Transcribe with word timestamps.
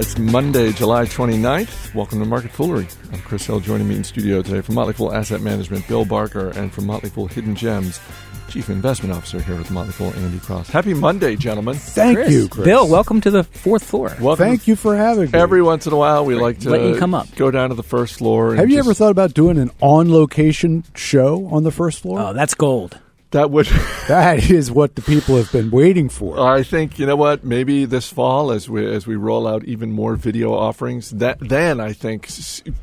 It's 0.00 0.18
Monday, 0.18 0.72
July 0.72 1.04
29th. 1.04 1.94
Welcome 1.94 2.20
to 2.20 2.24
Market 2.24 2.50
Foolery. 2.52 2.86
I'm 3.12 3.20
Chris 3.20 3.44
Hill. 3.46 3.60
Joining 3.60 3.86
me 3.86 3.96
in 3.96 4.04
studio 4.04 4.40
today 4.40 4.62
from 4.62 4.74
Motley 4.76 4.94
Fool 4.94 5.12
Asset 5.12 5.42
Management, 5.42 5.86
Bill 5.88 6.06
Barker, 6.06 6.48
and 6.50 6.72
from 6.72 6.86
Motley 6.86 7.10
Fool 7.10 7.26
Hidden 7.26 7.54
Gems, 7.54 8.00
Chief 8.48 8.70
Investment 8.70 9.14
Officer 9.14 9.42
here 9.42 9.56
with 9.56 9.70
Motley 9.70 9.92
Fool, 9.92 10.12
Andy 10.14 10.38
Cross. 10.38 10.70
Happy 10.70 10.94
Monday, 10.94 11.36
gentlemen. 11.36 11.74
Thank 11.74 12.16
Chris. 12.16 12.32
you, 12.32 12.48
Chris. 12.48 12.64
Bill, 12.64 12.88
welcome 12.88 13.20
to 13.20 13.30
the 13.30 13.44
fourth 13.44 13.84
floor. 13.84 14.16
Welcome. 14.20 14.46
Thank 14.46 14.66
you 14.66 14.74
for 14.74 14.96
having 14.96 15.30
me. 15.30 15.38
Every 15.38 15.60
once 15.62 15.86
in 15.86 15.92
a 15.92 15.96
while, 15.96 16.24
we 16.24 16.34
like 16.34 16.60
to 16.60 16.70
Let 16.70 16.80
you 16.82 16.96
come 16.96 17.14
up. 17.14 17.26
go 17.36 17.50
down 17.50 17.68
to 17.68 17.74
the 17.74 17.82
first 17.82 18.14
floor. 18.14 18.50
and 18.52 18.58
Have 18.58 18.70
you 18.70 18.76
just- 18.76 18.86
ever 18.88 18.94
thought 18.94 19.10
about 19.10 19.34
doing 19.34 19.58
an 19.58 19.70
on-location 19.82 20.84
show 20.94 21.46
on 21.52 21.62
the 21.64 21.70
first 21.70 22.00
floor? 22.00 22.20
Oh, 22.20 22.32
that's 22.32 22.54
gold. 22.54 22.98
That 23.32 23.50
would. 23.50 23.66
that 24.08 24.50
is 24.50 24.70
what 24.72 24.96
the 24.96 25.02
people 25.02 25.36
have 25.36 25.52
been 25.52 25.70
waiting 25.70 26.08
for. 26.08 26.40
I 26.40 26.62
think 26.64 26.98
you 26.98 27.06
know 27.06 27.14
what. 27.16 27.44
Maybe 27.44 27.84
this 27.84 28.08
fall, 28.12 28.50
as 28.50 28.68
we 28.68 28.84
as 28.84 29.06
we 29.06 29.14
roll 29.16 29.46
out 29.46 29.64
even 29.64 29.92
more 29.92 30.16
video 30.16 30.52
offerings, 30.52 31.10
that 31.10 31.38
then 31.40 31.78
I 31.80 31.92
think 31.92 32.28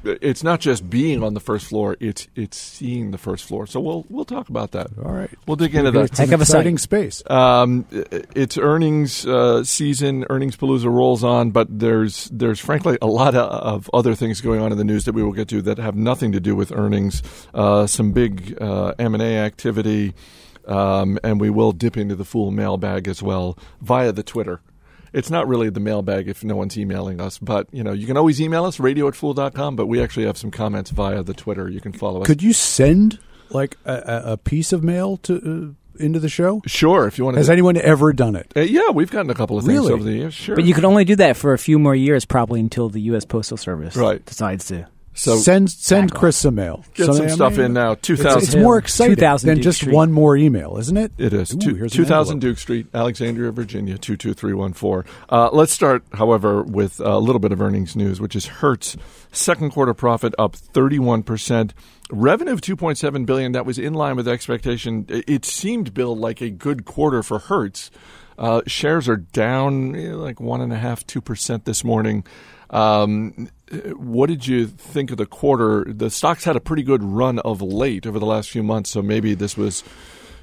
it's 0.05 0.44
not 0.44 0.59
just 0.62 0.90
being 0.90 1.21
on 1.23 1.34
the 1.34 1.40
first 1.41 1.68
floor; 1.68 1.98
it's 1.99 2.27
it's 2.35 2.57
seeing 2.57 3.12
the 3.12 3.18
first 3.18 3.45
floor. 3.45 3.68
So 3.68 3.80
we'll 3.81 4.05
we'll 4.09 4.23
talk 4.26 4.48
about 4.49 4.71
that. 4.71 4.88
All 5.04 5.12
right. 5.12 5.30
We'll 5.48 5.57
dig 5.57 5.76
into 5.76 5.90
It's 5.99 6.12
that. 6.12 6.20
an 6.20 6.26
Heck 6.27 6.34
of 6.34 6.40
a 6.40 6.44
exciting 6.44 6.77
space. 6.77 7.21
Um, 7.29 7.85
it's 7.91 8.57
earnings 8.57 9.26
uh, 9.27 9.63
season. 9.66 10.26
Earnings 10.29 10.55
palooza 10.55 10.90
rolls 10.91 11.23
on, 11.26 11.52
but 11.52 11.68
there's 11.77 12.29
there's 12.32 12.59
frankly 12.62 12.98
a 13.02 13.07
lot 13.07 13.35
of, 13.35 13.49
of 13.49 13.90
other 13.93 14.16
things 14.16 14.40
going 14.40 14.62
on 14.62 14.71
in 14.71 14.77
the 14.77 14.85
news 14.85 15.04
that 15.05 15.13
we 15.13 15.23
will 15.23 15.34
get 15.34 15.49
to 15.49 15.62
that 15.63 15.77
have 15.77 15.95
nothing 15.95 16.32
to 16.32 16.40
do 16.40 16.55
with 16.55 16.71
earnings. 16.71 17.21
Uh, 17.54 17.85
some 17.85 18.13
big 18.13 18.57
uh, 18.62 18.93
M 18.98 19.13
and 19.13 19.21
A 19.21 19.38
activity, 19.40 20.13
um, 20.67 21.17
and 21.23 21.39
we 21.41 21.49
will 21.49 21.71
dip 21.71 21.98
into 21.98 22.16
the 22.16 22.26
full 22.26 22.52
mailbag 22.52 23.07
as 23.07 23.23
well 23.23 23.57
via 23.81 24.12
the 24.12 24.23
Twitter. 24.23 24.62
It's 25.13 25.30
not 25.31 25.48
really 25.48 25.70
the 25.70 25.80
mailbag 25.80 26.27
if 26.27 26.43
no 26.43 26.55
one's 26.55 26.77
emailing 26.77 27.20
us, 27.21 27.38
but 27.40 27.67
you 27.71 27.84
know 27.84 27.93
you 27.93 28.05
can 28.05 28.17
always 28.17 28.40
email 28.41 28.66
us 28.66 28.79
radio 28.79 29.07
at 29.07 29.15
fool.com, 29.15 29.76
but 29.76 29.88
we 29.88 30.01
actually 30.01 30.26
have 30.26 30.38
some 30.38 30.51
comments 30.51 30.91
via 30.91 31.23
the 31.23 31.34
Twitter. 31.34 31.70
You 31.70 31.79
can 31.82 31.93
follow 31.93 32.21
us. 32.21 32.27
Could 32.27 32.43
you 32.43 32.54
send 32.54 33.18
like 33.49 33.77
a, 33.85 33.93
a- 34.27 34.34
a 34.34 34.38
piece 34.38 34.73
of 34.73 34.84
mail 34.84 35.18
to 35.18 35.76
uh, 35.98 36.04
into 36.04 36.20
the 36.20 36.29
show? 36.29 36.62
sure, 36.68 37.07
if 37.07 37.18
you 37.18 37.23
want 37.23 37.35
to. 37.35 37.40
Has 37.40 37.49
anyone 37.49 37.77
ever 37.77 38.12
done 38.13 38.35
it? 38.35 38.51
Uh, 38.55 38.60
yeah, 38.60 38.90
we've 38.91 39.10
gotten 39.10 39.32
a 39.32 39.34
couple 39.34 39.57
of 39.57 39.63
things 39.63 39.79
Really? 39.79 39.93
over 39.93 40.04
the 40.04 40.12
years. 40.12 40.34
Sure, 40.34 40.55
But 40.55 40.65
you 40.65 40.73
can 40.73 40.84
only 40.85 41.05
do 41.05 41.15
that 41.15 41.38
for 41.38 41.54
a 41.54 41.57
few 41.57 41.79
more 41.79 41.95
years, 41.95 42.26
probably 42.26 42.60
until 42.60 42.90
the 42.90 43.01
U.S. 43.04 43.23
Postal 43.26 43.57
Service 43.57 43.95
Right. 43.95 44.23
decides 44.26 44.65
to. 44.65 44.88
So 45.18 45.35
send 45.37 45.70
send 45.71 46.12
Back 46.12 46.20
Chris 46.20 46.37
some 46.37 46.55
mail. 46.55 46.85
Get 46.93 47.07
So, 47.07 47.13
some 47.13 47.29
stuff 47.29 47.57
in 47.57 47.73
now. 47.73 47.93
It's, 47.93 48.01
2000. 48.04 48.41
it's 48.43 48.55
more 48.55 48.77
exciting 48.77 49.15
than 49.15 49.55
Duke 49.55 49.63
just 49.63 49.79
Street. 49.79 49.93
one 49.93 50.12
more 50.12 50.37
email, 50.37 50.77
isn't 50.77 50.96
it? 50.96 51.12
It 51.18 51.34
is. 51.34 51.54
Ooh, 51.54 51.57
Two, 51.57 51.90
Two 51.90 52.05
thousand. 52.05 52.40
Duke 52.40 52.57
Street, 52.57 52.87
Alexandria, 52.93 53.51
Virginia, 53.51 53.98
22314. 53.98 55.12
Uh, 55.29 55.49
let's 55.51 55.73
start, 55.73 56.04
however, 56.13 56.62
with 56.63 56.99
a 56.99 57.18
little 57.18 57.40
bit 57.40 57.51
of 57.51 57.62
earnings 57.62 57.95
news, 57.95 58.21
which 58.21 58.35
is 58.35 58.45
Hertz. 58.45 58.95
Second 59.32 59.71
quarter 59.71 59.93
profit 59.93 60.34
up 60.40 60.55
31%. 60.55 61.71
Revenue 62.10 62.54
of 62.54 62.62
2.7 62.62 63.26
billion, 63.26 63.51
that 63.51 63.65
was 63.65 63.77
in 63.77 63.93
line 63.93 64.16
with 64.16 64.28
expectation. 64.28 65.06
It, 65.09 65.25
it 65.28 65.45
seemed, 65.45 65.94
Bill, 65.94 66.16
like 66.16 66.41
a 66.41 66.50
good 66.50 66.85
quarter 66.85 67.22
for 67.23 67.40
Hertz. 67.40 67.91
Uh, 68.38 68.62
shares 68.68 69.09
are 69.09 69.18
down 69.18 69.95
eh, 69.95 70.13
like 70.13 70.40
one 70.40 70.62
and 70.62 70.72
a 70.72 70.78
half, 70.78 71.06
two 71.07 71.19
percent 71.22 71.66
this 71.66 71.84
morning. 71.84 72.23
Um, 72.69 73.50
what 73.96 74.28
did 74.28 74.47
you 74.47 74.68
think 74.68 75.12
of 75.12 75.18
the 75.18 75.25
quarter? 75.25 75.85
The 75.88 76.09
stocks 76.09 76.44
had 76.44 76.56
a 76.56 76.59
pretty 76.59 76.84
good 76.84 77.03
run 77.03 77.40
of 77.40 77.62
late 77.62 78.06
over 78.06 78.19
the 78.19 78.25
last 78.25 78.50
few 78.50 78.63
months, 78.63 78.90
so 78.90 79.01
maybe 79.01 79.34
this 79.34 79.57
was 79.57 79.84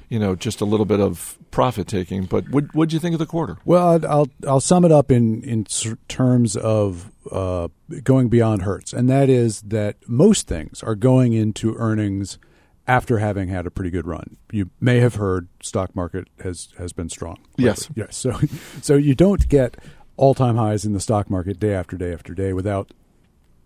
you 0.09 0.19
know, 0.19 0.35
just 0.35 0.61
a 0.61 0.65
little 0.65 0.85
bit 0.85 0.99
of 0.99 1.37
profit 1.51 1.87
taking. 1.87 2.25
But 2.25 2.49
what 2.49 2.73
what'd 2.73 2.93
you 2.93 2.99
think 2.99 3.13
of 3.13 3.19
the 3.19 3.25
quarter? 3.25 3.57
Well, 3.65 3.87
I'll 3.87 4.05
I'll, 4.05 4.27
I'll 4.47 4.59
sum 4.59 4.85
it 4.85 4.91
up 4.91 5.11
in 5.11 5.43
in 5.43 5.65
terms 6.07 6.55
of 6.55 7.11
uh, 7.31 7.69
going 8.03 8.29
beyond 8.29 8.63
Hertz, 8.63 8.93
and 8.93 9.09
that 9.09 9.29
is 9.29 9.61
that 9.61 9.97
most 10.07 10.47
things 10.47 10.83
are 10.83 10.95
going 10.95 11.33
into 11.33 11.75
earnings 11.75 12.37
after 12.87 13.17
having 13.17 13.47
had 13.47 13.65
a 13.65 13.71
pretty 13.71 13.89
good 13.89 14.05
run. 14.05 14.37
You 14.51 14.69
may 14.79 14.99
have 14.99 15.15
heard 15.15 15.47
stock 15.61 15.95
market 15.95 16.27
has 16.43 16.69
has 16.77 16.93
been 16.93 17.09
strong. 17.09 17.37
Yes. 17.57 17.89
yes. 17.95 18.15
So 18.15 18.39
so 18.81 18.95
you 18.95 19.15
don't 19.15 19.47
get 19.49 19.77
all 20.17 20.33
time 20.33 20.55
highs 20.55 20.85
in 20.85 20.93
the 20.93 20.99
stock 20.99 21.29
market 21.29 21.59
day 21.59 21.73
after 21.73 21.97
day 21.97 22.13
after 22.13 22.33
day 22.33 22.53
without 22.53 22.91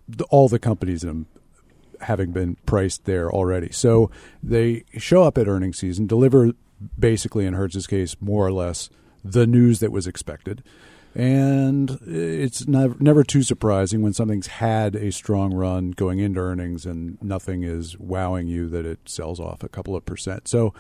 the, 0.08 0.24
all 0.26 0.48
the 0.48 0.60
companies 0.60 1.04
in 1.04 1.10
them 1.10 1.26
having 2.02 2.32
been 2.32 2.56
priced 2.66 3.06
there 3.06 3.32
already. 3.32 3.72
So 3.72 4.10
they 4.42 4.84
show 4.98 5.24
up 5.24 5.38
at 5.38 5.48
earnings 5.48 5.78
season, 5.78 6.08
deliver 6.08 6.54
basically 6.98 7.46
in 7.46 7.54
Hertz's 7.54 7.88
case 7.88 8.16
more 8.22 8.46
or 8.46 8.52
less 8.52 8.90
the 9.24 9.46
news 9.46 9.80
that 9.80 9.92
was 9.92 10.08
expected. 10.08 10.64
And 11.16 12.00
it's 12.06 12.68
never, 12.68 12.96
never 13.00 13.24
too 13.24 13.42
surprising 13.42 14.02
when 14.02 14.14
something's 14.14 14.48
had 14.48 14.96
a 14.96 15.12
strong 15.12 15.54
run 15.54 15.92
going 15.92 16.20
into 16.20 16.40
earnings 16.40 16.86
and 16.86 17.22
nothing 17.22 17.64
is 17.64 17.98
wowing 17.98 18.48
you 18.48 18.70
that 18.70 18.86
it 18.86 19.00
sells 19.06 19.40
off 19.40 19.64
a 19.64 19.70
couple 19.70 19.96
of 19.96 20.06
percent. 20.06 20.48
So, 20.48 20.74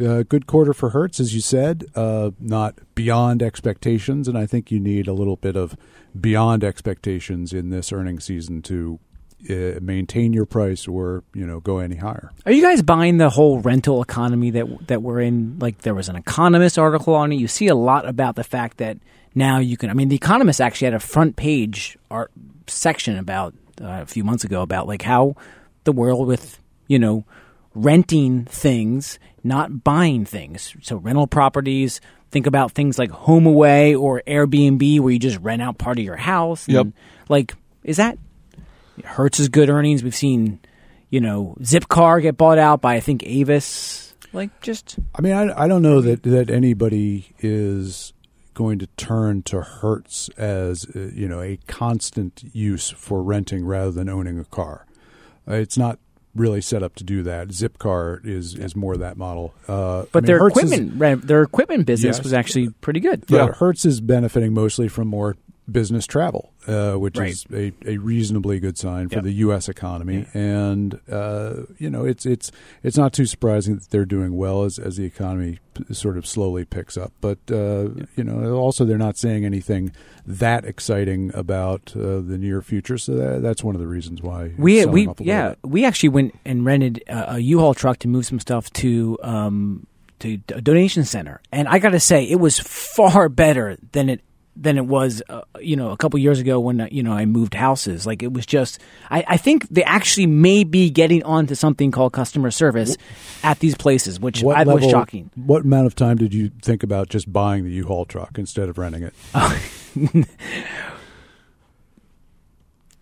uh, 0.00 0.22
good 0.22 0.46
quarter 0.46 0.72
for 0.72 0.90
Hertz, 0.90 1.20
as 1.20 1.34
you 1.34 1.40
said, 1.40 1.84
uh, 1.94 2.30
not 2.40 2.78
beyond 2.94 3.42
expectations. 3.42 4.28
And 4.28 4.36
I 4.36 4.46
think 4.46 4.70
you 4.70 4.80
need 4.80 5.06
a 5.06 5.12
little 5.12 5.36
bit 5.36 5.56
of 5.56 5.76
beyond 6.18 6.64
expectations 6.64 7.52
in 7.52 7.70
this 7.70 7.92
earnings 7.92 8.24
season 8.24 8.62
to 8.62 8.98
uh, 9.50 9.78
maintain 9.80 10.32
your 10.32 10.46
price 10.46 10.88
or 10.88 11.22
you 11.34 11.46
know 11.46 11.60
go 11.60 11.78
any 11.78 11.96
higher. 11.96 12.32
Are 12.46 12.52
you 12.52 12.62
guys 12.62 12.82
buying 12.82 13.18
the 13.18 13.30
whole 13.30 13.58
rental 13.60 14.02
economy 14.02 14.50
that 14.50 14.88
that 14.88 15.02
we're 15.02 15.20
in? 15.20 15.58
Like 15.58 15.82
there 15.82 15.94
was 15.94 16.08
an 16.08 16.16
Economist 16.16 16.78
article 16.78 17.14
on 17.14 17.32
it. 17.32 17.36
You 17.36 17.48
see 17.48 17.68
a 17.68 17.74
lot 17.74 18.08
about 18.08 18.36
the 18.36 18.44
fact 18.44 18.78
that 18.78 18.98
now 19.34 19.58
you 19.58 19.76
can. 19.76 19.90
I 19.90 19.92
mean, 19.92 20.08
the 20.08 20.16
Economist 20.16 20.60
actually 20.60 20.86
had 20.86 20.94
a 20.94 21.00
front 21.00 21.36
page 21.36 21.98
art 22.10 22.30
section 22.66 23.18
about 23.18 23.54
uh, 23.80 24.00
a 24.02 24.06
few 24.06 24.24
months 24.24 24.44
ago 24.44 24.62
about 24.62 24.86
like 24.86 25.02
how 25.02 25.36
the 25.84 25.92
world 25.92 26.26
with 26.26 26.58
you 26.88 26.98
know 26.98 27.24
renting 27.74 28.44
things, 28.44 29.18
not 29.42 29.84
buying 29.84 30.24
things. 30.24 30.74
So 30.82 30.96
rental 30.96 31.26
properties. 31.26 32.00
Think 32.30 32.46
about 32.46 32.72
things 32.72 32.98
like 32.98 33.10
HomeAway 33.10 33.98
or 33.98 34.22
Airbnb, 34.26 35.00
where 35.00 35.12
you 35.12 35.18
just 35.18 35.38
rent 35.38 35.62
out 35.62 35.78
part 35.78 35.98
of 35.98 36.04
your 36.04 36.16
house. 36.16 36.68
Yep. 36.68 36.88
Like, 37.28 37.54
is 37.84 37.98
that 37.98 38.18
Hertz 39.04 39.38
is 39.38 39.48
good 39.48 39.70
earnings? 39.70 40.02
We've 40.02 40.14
seen, 40.14 40.58
you 41.10 41.20
know, 41.20 41.56
Zipcar 41.60 42.22
get 42.22 42.36
bought 42.36 42.58
out 42.58 42.80
by 42.80 42.94
I 42.94 43.00
think 43.00 43.22
Avis. 43.24 44.14
Like, 44.32 44.60
just 44.60 44.98
I 45.14 45.20
mean, 45.20 45.32
I, 45.32 45.64
I 45.64 45.68
don't 45.68 45.82
know 45.82 46.00
that 46.00 46.24
that 46.24 46.50
anybody 46.50 47.34
is 47.38 48.12
going 48.54 48.78
to 48.78 48.86
turn 48.96 49.42
to 49.42 49.60
Hertz 49.60 50.28
as 50.30 50.86
uh, 50.94 51.10
you 51.12 51.28
know 51.28 51.40
a 51.40 51.58
constant 51.66 52.42
use 52.52 52.90
for 52.90 53.22
renting 53.22 53.64
rather 53.64 53.90
than 53.90 54.08
owning 54.08 54.38
a 54.38 54.44
car. 54.44 54.86
Uh, 55.46 55.54
it's 55.54 55.76
not 55.76 55.98
really 56.34 56.60
set 56.60 56.82
up 56.82 56.94
to 56.96 57.04
do 57.04 57.22
that. 57.24 57.48
Zipcar 57.48 58.24
is 58.26 58.54
is 58.54 58.74
more 58.76 58.96
that 58.96 59.16
model. 59.16 59.54
Uh, 59.68 60.00
I 60.00 60.04
but 60.12 60.22
mean, 60.22 60.26
their 60.26 60.38
Hertz 60.40 60.56
equipment 60.56 60.92
re- 61.00 61.14
their 61.14 61.42
equipment 61.42 61.86
business 61.86 62.16
Yes. 62.18 62.24
was 62.24 62.32
actually 62.32 62.70
pretty 62.80 63.00
good. 63.00 63.24
But 63.26 63.36
Yeah. 63.36 63.52
Hertz 63.52 63.84
is 63.84 64.00
benefiting 64.00 64.52
mostly 64.54 64.88
from 64.88 65.08
more 65.08 65.36
business 65.70 66.06
travel, 66.06 66.52
uh, 66.66 66.92
which 66.94 67.16
Right. 67.16 67.30
is 67.30 67.46
a, 67.52 67.72
a 67.86 67.96
reasonably 67.96 68.60
good 68.60 68.76
sign 68.76 69.08
for 69.08 69.16
Yep. 69.16 69.24
the 69.24 69.32
U.S. 69.32 69.68
economy. 69.68 70.26
And 70.34 71.00
uh, 71.10 71.62
you 71.78 71.88
know, 71.88 72.04
it's 72.04 72.26
it's 72.26 72.52
it's 72.82 72.98
not 72.98 73.12
too 73.14 73.24
surprising 73.26 73.76
that 73.76 73.88
they're 73.90 74.04
doing 74.04 74.36
well 74.36 74.64
as 74.64 74.78
as 74.78 74.96
the 74.96 75.04
economy 75.04 75.58
p- 75.72 75.94
sort 75.94 76.18
of 76.18 76.26
slowly 76.26 76.64
picks 76.66 76.96
up. 76.98 77.12
But 77.22 77.38
uh, 77.50 77.88
you 78.14 78.24
know, 78.24 78.52
also 78.56 78.84
they're 78.84 78.98
not 78.98 79.16
saying 79.16 79.44
anything 79.46 79.92
that 80.26 80.64
exciting 80.66 81.30
about 81.34 81.92
uh, 81.96 82.20
the 82.20 82.36
near 82.38 82.60
future. 82.60 82.98
So 82.98 83.14
that, 83.14 83.42
that's 83.42 83.64
one 83.64 83.74
of 83.74 83.80
the 83.80 83.86
reasons 83.88 84.20
why 84.20 84.52
We 84.58 84.84
we 84.84 85.08
yeah 85.20 85.54
we 85.62 85.84
actually 85.86 86.10
went 86.10 86.34
and 86.44 86.64
rented 86.66 87.02
a, 87.08 87.36
a 87.36 87.38
U-Haul 87.38 87.72
truck 87.74 87.98
to 88.00 88.08
move 88.08 88.26
some 88.26 88.38
stuff 88.40 88.70
to 88.74 89.18
um 89.22 89.86
to 90.20 90.38
a 90.54 90.60
donation 90.60 91.04
center, 91.04 91.40
and 91.50 91.66
I 91.68 91.78
got 91.78 91.90
to 91.90 92.00
say 92.00 92.22
it 92.24 92.38
was 92.38 92.58
far 92.60 93.28
better 93.28 93.76
than 93.92 94.08
it 94.10 94.20
than 94.56 94.76
it 94.76 94.86
was 94.86 95.22
uh, 95.28 95.42
you 95.60 95.76
know 95.76 95.90
a 95.90 95.96
couple 95.96 96.18
years 96.18 96.38
ago 96.40 96.60
when 96.60 96.80
uh, 96.80 96.88
you 96.90 97.02
know 97.02 97.12
I 97.12 97.24
moved 97.24 97.54
houses. 97.54 98.06
Like 98.06 98.22
it 98.22 98.32
was 98.32 98.46
just 98.46 98.80
I, 99.10 99.24
I 99.26 99.36
think 99.36 99.68
they 99.68 99.82
actually 99.84 100.26
may 100.26 100.64
be 100.64 100.90
getting 100.90 101.22
onto 101.24 101.54
something 101.54 101.90
called 101.90 102.12
customer 102.12 102.50
service 102.50 102.96
at 103.42 103.58
these 103.58 103.74
places, 103.74 104.20
which 104.20 104.42
What 104.42 104.56
I 104.56 104.64
was 104.64 104.84
shocking. 104.84 105.30
What 105.34 105.62
amount 105.62 105.86
of 105.86 105.94
time 105.94 106.16
did 106.16 106.32
you 106.32 106.50
think 106.62 106.82
about 106.82 107.08
just 107.08 107.32
buying 107.32 107.64
the 107.64 107.70
U-Haul 107.70 108.04
truck 108.04 108.38
instead 108.38 108.68
of 108.68 108.78
renting 108.78 109.02
it? 109.02 109.14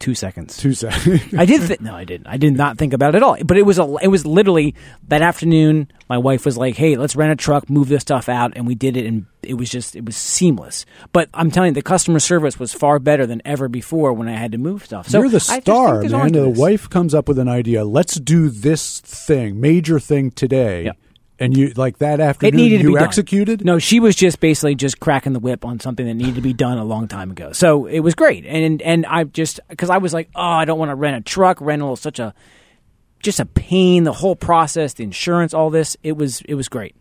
Two 0.03 0.17
seconds. 0.17 0.57
Two 0.57 0.75
seconds. 0.75 1.23
I 1.33 1.45
did. 1.45 1.65
Th- 1.69 1.81
no, 1.81 1.95
I 1.95 2.03
didn't. 2.03 2.27
I 2.27 2.37
did 2.37 2.57
not 2.57 2.77
think 2.77 2.93
about 2.93 3.15
it 3.15 3.19
at 3.19 3.23
all. 3.23 3.37
But 3.45 3.57
it 3.57 3.63
was 3.63 3.79
a. 3.79 3.85
It 4.03 4.09
was 4.09 4.27
literally 4.27 4.75
that 5.07 5.23
afternoon. 5.23 5.87
My 6.09 6.19
wife 6.19 6.45
was 6.45 6.59
like, 6.59 6.75
"Hey, 6.75 6.97
let's 6.97 7.15
rent 7.15 7.31
a 7.31 7.37
truck, 7.37 7.71
move 7.71 7.89
this 7.89 8.03
stuff 8.03 8.29
out," 8.29 8.53
and 8.57 8.67
we 8.67 8.75
did 8.75 8.97
it. 8.97 9.07
And 9.07 9.27
it 9.45 9.55
was 9.55 9.71
just. 9.71 9.95
It 9.95 10.05
was 10.05 10.17
seamless. 10.17 10.87
But 11.13 11.29
I'm 11.33 11.53
telling 11.53 11.69
you, 11.69 11.75
the 11.75 11.83
customer 11.83 12.19
service 12.19 12.59
was 12.59 12.73
far 12.73 12.99
better 12.99 13.27
than 13.27 13.41
ever 13.45 13.69
before 13.69 14.13
when 14.13 14.29
I 14.29 14.33
had 14.33 14.51
to 14.51 14.59
move 14.59 14.85
stuff. 14.85 15.09
So 15.09 15.21
You're 15.21 15.29
the 15.29 15.37
I 15.37 15.39
just 15.39 15.51
think 15.51 15.63
star, 15.63 16.03
man. 16.03 16.33
The 16.33 16.49
wife 16.49 16.91
comes 16.91 17.15
up 17.15 17.29
with 17.29 17.39
an 17.39 17.49
idea. 17.49 17.85
Let's 17.85 18.17
do 18.19 18.49
this 18.49 18.99
thing, 19.03 19.61
major 19.61 20.01
thing 20.01 20.33
today, 20.33 20.87
Yep. 20.87 20.97
And 21.43 21.57
you 21.57 21.73
like 21.77 21.99
that 21.99 22.21
afternoon 22.21 22.55
it 22.55 22.57
needed 22.57 22.79
to 22.79 22.83
you 22.85 22.89
be 22.91 22.95
done. 22.95 23.05
executed? 23.05 23.65
No, 23.65 23.79
she 23.79 24.01
was 24.01 24.15
just 24.15 24.41
basically 24.41 24.75
just 24.75 25.01
cracking 25.01 25.33
the 25.33 25.41
whip 25.41 25.65
on 25.65 25.81
something 25.81 26.07
that 26.07 26.15
needed 26.15 26.37
to 26.37 26.41
be 26.41 26.53
done 26.53 26.79
a 26.79 26.85
long 26.85 27.09
time 27.09 27.31
ago. 27.31 27.53
So 27.53 27.87
it 27.87 28.01
was 28.01 28.15
great, 28.15 28.47
and 28.47 28.81
and 28.83 29.07
I 29.07 29.25
just 29.25 29.61
because 29.69 29.91
I 29.91 29.99
was 29.99 30.15
like, 30.15 30.31
oh, 30.35 30.41
I 30.41 30.65
don't 30.65 30.79
want 30.79 30.91
to 30.91 30.95
rent 30.95 31.17
a 31.17 31.21
truck. 31.21 31.61
Rental 31.61 31.95
is 31.95 32.01
such 32.01 32.19
a 32.19 32.35
just 33.21 33.41
a 33.41 33.47
pain. 33.47 34.05
The 34.05 34.13
whole 34.13 34.37
process, 34.37 34.95
the 34.95 35.05
insurance, 35.05 35.55
all 35.55 35.71
this. 35.71 35.97
It 36.03 36.17
was 36.17 36.41
it 36.43 36.55
was 36.55 36.69
great. 36.69 36.95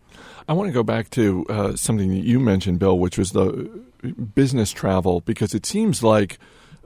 I 0.48 0.54
want 0.54 0.68
to 0.68 0.72
go 0.72 0.82
back 0.82 1.10
to 1.10 1.46
uh, 1.48 1.76
something 1.76 2.10
that 2.10 2.24
you 2.24 2.40
mentioned, 2.40 2.78
Bill, 2.78 2.98
which 2.98 3.16
was 3.16 3.30
the 3.30 3.70
business 4.34 4.72
travel, 4.72 5.20
because 5.20 5.54
it 5.54 5.64
seems 5.64 6.02
like 6.02 6.38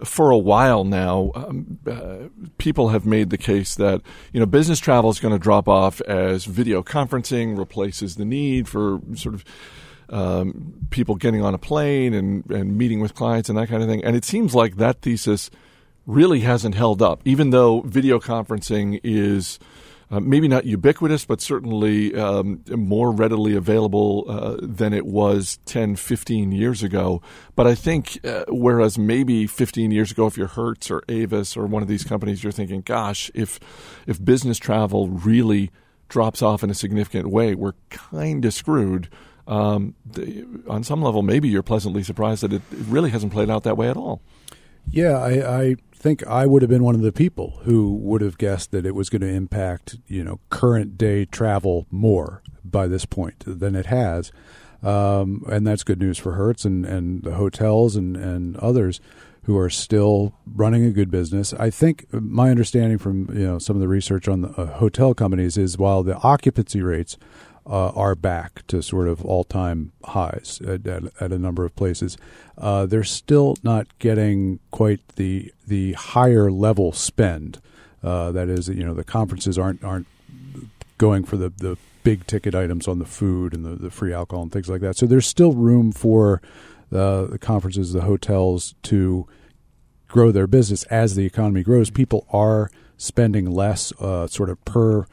for 0.04 0.30
a 0.30 0.38
while 0.38 0.84
now, 0.84 1.30
um, 1.34 1.78
uh, 1.86 2.28
people 2.58 2.90
have 2.90 3.06
made 3.06 3.30
the 3.30 3.38
case 3.38 3.74
that 3.76 4.02
you 4.32 4.40
know 4.40 4.46
business 4.46 4.78
travel 4.78 5.10
is 5.10 5.20
going 5.20 5.32
to 5.32 5.38
drop 5.38 5.68
off 5.68 6.00
as 6.02 6.44
video 6.44 6.82
conferencing 6.82 7.58
replaces 7.58 8.16
the 8.16 8.24
need 8.24 8.68
for 8.68 9.00
sort 9.14 9.34
of 9.34 9.44
um, 10.08 10.86
people 10.90 11.14
getting 11.14 11.44
on 11.44 11.54
a 11.54 11.58
plane 11.58 12.14
and, 12.14 12.48
and 12.50 12.76
meeting 12.76 13.00
with 13.00 13.14
clients 13.14 13.48
and 13.48 13.58
that 13.58 13.68
kind 13.68 13.82
of 13.82 13.88
thing. 13.88 14.04
And 14.04 14.14
it 14.14 14.24
seems 14.24 14.54
like 14.54 14.76
that 14.76 15.02
thesis 15.02 15.50
really 16.06 16.40
hasn't 16.40 16.74
held 16.74 17.02
up, 17.02 17.20
even 17.24 17.50
though 17.50 17.80
video 17.80 18.20
conferencing 18.20 19.00
is 19.02 19.58
uh, 20.10 20.20
maybe 20.20 20.46
not 20.46 20.64
ubiquitous, 20.64 21.24
but 21.24 21.40
certainly 21.40 22.14
um, 22.14 22.62
more 22.70 23.10
readily 23.10 23.56
available 23.56 24.24
uh, 24.28 24.56
than 24.62 24.92
it 24.92 25.04
was 25.04 25.58
10, 25.66 25.96
15 25.96 26.52
years 26.52 26.82
ago. 26.82 27.20
But 27.56 27.66
I 27.66 27.74
think, 27.74 28.24
uh, 28.24 28.44
whereas 28.48 28.98
maybe 28.98 29.46
15 29.46 29.90
years 29.90 30.12
ago, 30.12 30.26
if 30.26 30.36
you're 30.36 30.46
Hertz 30.46 30.90
or 30.90 31.02
Avis 31.08 31.56
or 31.56 31.66
one 31.66 31.82
of 31.82 31.88
these 31.88 32.04
companies, 32.04 32.44
you're 32.44 32.52
thinking, 32.52 32.82
gosh, 32.82 33.30
if, 33.34 33.58
if 34.06 34.24
business 34.24 34.58
travel 34.58 35.08
really 35.08 35.72
drops 36.08 36.40
off 36.40 36.62
in 36.62 36.70
a 36.70 36.74
significant 36.74 37.28
way, 37.28 37.54
we're 37.54 37.74
kind 37.90 38.44
of 38.44 38.54
screwed. 38.54 39.08
Um, 39.48 39.94
on 40.68 40.84
some 40.84 41.02
level, 41.02 41.22
maybe 41.22 41.48
you're 41.48 41.62
pleasantly 41.62 42.02
surprised 42.02 42.42
that 42.42 42.52
it, 42.52 42.62
it 42.72 42.86
really 42.88 43.10
hasn't 43.10 43.32
played 43.32 43.50
out 43.50 43.64
that 43.64 43.76
way 43.76 43.88
at 43.88 43.96
all. 43.96 44.20
Yeah, 44.90 45.18
I, 45.18 45.60
I 45.60 45.76
think 45.92 46.26
I 46.26 46.46
would 46.46 46.62
have 46.62 46.68
been 46.70 46.84
one 46.84 46.94
of 46.94 47.02
the 47.02 47.12
people 47.12 47.60
who 47.64 47.94
would 47.94 48.20
have 48.20 48.38
guessed 48.38 48.70
that 48.70 48.86
it 48.86 48.94
was 48.94 49.10
going 49.10 49.22
to 49.22 49.28
impact, 49.28 49.96
you 50.06 50.22
know, 50.22 50.40
current 50.50 50.96
day 50.96 51.24
travel 51.24 51.86
more 51.90 52.42
by 52.64 52.86
this 52.86 53.04
point 53.04 53.44
than 53.46 53.74
it 53.74 53.86
has. 53.86 54.30
Um, 54.82 55.44
and 55.48 55.66
that's 55.66 55.82
good 55.82 55.98
news 55.98 56.18
for 56.18 56.32
Hertz 56.32 56.64
and, 56.64 56.84
and 56.84 57.22
the 57.22 57.34
hotels 57.34 57.96
and, 57.96 58.16
and 58.16 58.56
others 58.58 59.00
who 59.44 59.56
are 59.56 59.70
still 59.70 60.34
running 60.44 60.84
a 60.84 60.90
good 60.90 61.10
business. 61.10 61.52
I 61.54 61.70
think 61.70 62.06
my 62.12 62.50
understanding 62.50 62.98
from 62.98 63.28
you 63.32 63.46
know 63.46 63.58
some 63.58 63.76
of 63.76 63.80
the 63.80 63.88
research 63.88 64.28
on 64.28 64.42
the 64.42 64.48
uh, 64.50 64.66
hotel 64.66 65.14
companies 65.14 65.56
is 65.56 65.78
while 65.78 66.02
the 66.02 66.16
occupancy 66.18 66.82
rates 66.82 67.16
uh, 67.68 67.90
are 67.90 68.14
back 68.14 68.66
to 68.68 68.82
sort 68.82 69.08
of 69.08 69.24
all 69.24 69.44
time 69.44 69.92
highs 70.04 70.60
at, 70.66 70.86
at, 70.86 71.04
at, 71.20 71.32
a 71.32 71.38
number 71.38 71.64
of 71.64 71.74
places. 71.74 72.16
Uh, 72.56 72.86
they're 72.86 73.04
still 73.04 73.56
not 73.62 73.86
getting 73.98 74.60
quite 74.70 75.00
the 75.16 75.52
the 75.66 75.92
higher 75.94 76.50
level 76.50 76.92
spend. 76.92 77.60
Uh, 78.02 78.30
that 78.30 78.48
is, 78.48 78.68
you 78.68 78.84
know, 78.84 78.94
the 78.94 79.04
conferences 79.04 79.58
aren't 79.58 79.82
aren't 79.82 80.06
going 80.98 81.24
for 81.24 81.36
the, 81.36 81.50
the 81.50 81.76
big 82.02 82.26
ticket 82.26 82.54
items 82.54 82.86
on 82.86 82.98
the 82.98 83.04
food 83.04 83.52
and 83.52 83.64
the, 83.64 83.74
the 83.74 83.90
free 83.90 84.12
alcohol 84.12 84.44
and 84.44 84.52
things 84.52 84.68
like 84.68 84.80
that. 84.80 84.96
So 84.96 85.06
there's 85.06 85.26
still 85.26 85.52
room 85.52 85.92
for 85.92 86.40
uh, 86.92 87.24
the 87.24 87.38
conferences, 87.38 87.92
the 87.92 88.02
hotels 88.02 88.74
to 88.84 89.26
grow 90.08 90.30
their 90.30 90.46
business 90.46 90.84
as 90.84 91.16
the 91.16 91.26
economy 91.26 91.62
grows. 91.62 91.90
People 91.90 92.26
are 92.32 92.70
spending 92.96 93.50
less, 93.50 93.92
uh, 94.00 94.26
sort 94.28 94.50
of 94.50 94.64
per 94.64 95.06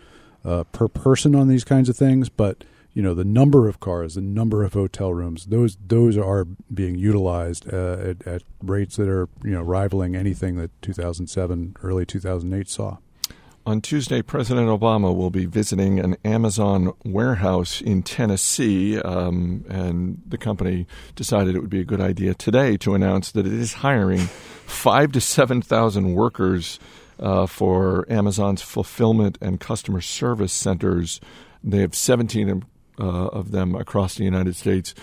uh, 0.46 0.64
per 0.66 0.88
person 0.88 1.36
on 1.36 1.48
these 1.48 1.64
kinds 1.64 1.90
of 1.90 1.98
things, 1.98 2.30
but 2.30 2.64
you 2.94 3.02
know 3.02 3.14
the 3.14 3.26
number 3.26 3.68
of 3.68 3.80
cars, 3.80 4.16
the 4.16 4.22
number 4.22 4.64
of 4.64 4.74
hotel 4.74 5.14
rooms, 5.14 5.48
those 5.48 5.78
those 5.86 6.18
are 6.18 6.46
being 6.74 6.96
utilized 6.96 7.72
uh, 7.72 7.98
at, 8.00 8.28
at, 8.28 8.44
rates 8.62 8.98
that 8.98 9.10
are 9.10 9.28
you 9.44 9.52
know 9.52 9.62
rivaling 9.62 10.16
anything 10.16 10.56
that 10.58 10.70
2007, 10.82 11.76
early 11.82 12.06
2008 12.06 12.70
saw. 12.70 12.98
On 13.66 13.80
Tuesday, 13.80 14.22
President 14.22 14.68
Obama 14.68 15.16
will 15.16 15.30
be 15.30 15.46
visiting 15.46 15.98
an 15.98 16.18
Amazon 16.26 16.92
warehouse 17.06 17.80
in 17.80 18.04
Tennessee, 18.04 19.00
um, 19.00 19.64
and 19.70 20.22
the 20.28 20.38
company 20.38 20.86
decided 21.16 21.56
it 21.56 21.62
would 21.62 21.70
be 21.70 21.80
a 21.80 21.86
good 21.86 22.02
idea 22.02 22.34
today 22.34 22.76
to 22.78 22.94
announce 22.94 23.32
that 23.32 23.48
it 23.48 23.54
is 23.54 23.76
hiring 23.76 24.20
five 24.66 25.14
to 25.14 25.22
seven 25.22 25.62
thousand 25.62 26.14
workers 26.14 26.78
uh, 27.20 27.46
for 27.46 28.06
Amazon's 28.10 28.62
fulfillment 28.62 29.38
and 29.42 29.60
customer 29.60 30.02
service 30.02 30.54
centers. 30.54 31.20
They 31.64 31.80
have 31.80 31.96
17 31.96 32.64
uh, 33.00 33.04
of 33.04 33.52
them 33.52 33.76
across 33.76 34.16
the 34.16 34.24
United 34.24 34.56
States. 34.56 34.94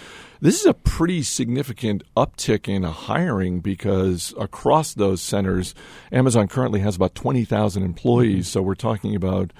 This 0.41 0.61
is 0.61 0.67
a 0.67 0.75
pretty 0.75 1.23
significant 1.23 2.03
uptick 2.17 2.69
in 2.69 2.83
hiring 2.83 3.61
because 3.61 4.33
across 4.39 4.95
those 4.95 5.21
centers, 5.21 5.75
Amazon 6.13 6.49
currently 6.49 6.81
has 6.81 6.97
about 6.97 7.15
20,000 7.15 7.83
employees. 7.83 8.49
So 8.49 8.63
we're 8.63 8.75
talking 8.75 9.15
about 9.15 9.53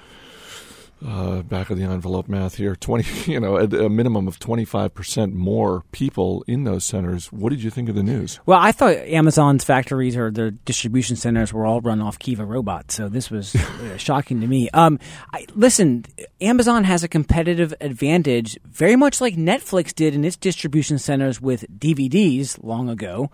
uh, 1.05 1.41
back 1.41 1.69
of 1.69 1.77
the 1.77 1.83
envelope 1.83 2.27
math 2.27 2.55
here 2.55 2.75
20 2.75 3.31
you 3.31 3.39
know 3.39 3.57
a, 3.57 3.65
a 3.85 3.89
minimum 3.89 4.27
of 4.27 4.39
25% 4.39 5.33
more 5.33 5.83
people 5.91 6.43
in 6.47 6.63
those 6.63 6.85
centers. 6.85 7.31
What 7.31 7.49
did 7.49 7.63
you 7.63 7.69
think 7.69 7.89
of 7.89 7.95
the 7.95 8.03
news? 8.03 8.39
Well 8.45 8.59
i 8.59 8.71
thought 8.71 8.95
amazon's 8.95 9.63
factories 9.63 10.15
or 10.15 10.31
their 10.31 10.51
distribution 10.51 11.15
centers 11.15 11.53
were 11.53 11.65
all 11.65 11.81
run 11.81 12.01
off 12.01 12.19
kiva 12.19 12.45
robots 12.45 12.95
so 12.95 13.09
this 13.09 13.29
was 13.29 13.55
uh, 13.55 13.97
shocking 13.97 14.41
to 14.41 14.47
me. 14.47 14.69
Um, 14.71 14.99
I, 15.33 15.45
listen 15.55 16.05
amazon 16.39 16.83
has 16.83 17.03
a 17.03 17.07
competitive 17.07 17.73
advantage 17.81 18.59
very 18.65 18.95
much 18.95 19.21
like 19.21 19.35
netflix 19.35 19.93
did 19.93 20.13
in 20.13 20.23
its 20.23 20.37
distribution 20.37 20.97
centers 20.97 21.41
with 21.41 21.65
dvds 21.79 22.63
long 22.63 22.89
ago 22.89 23.29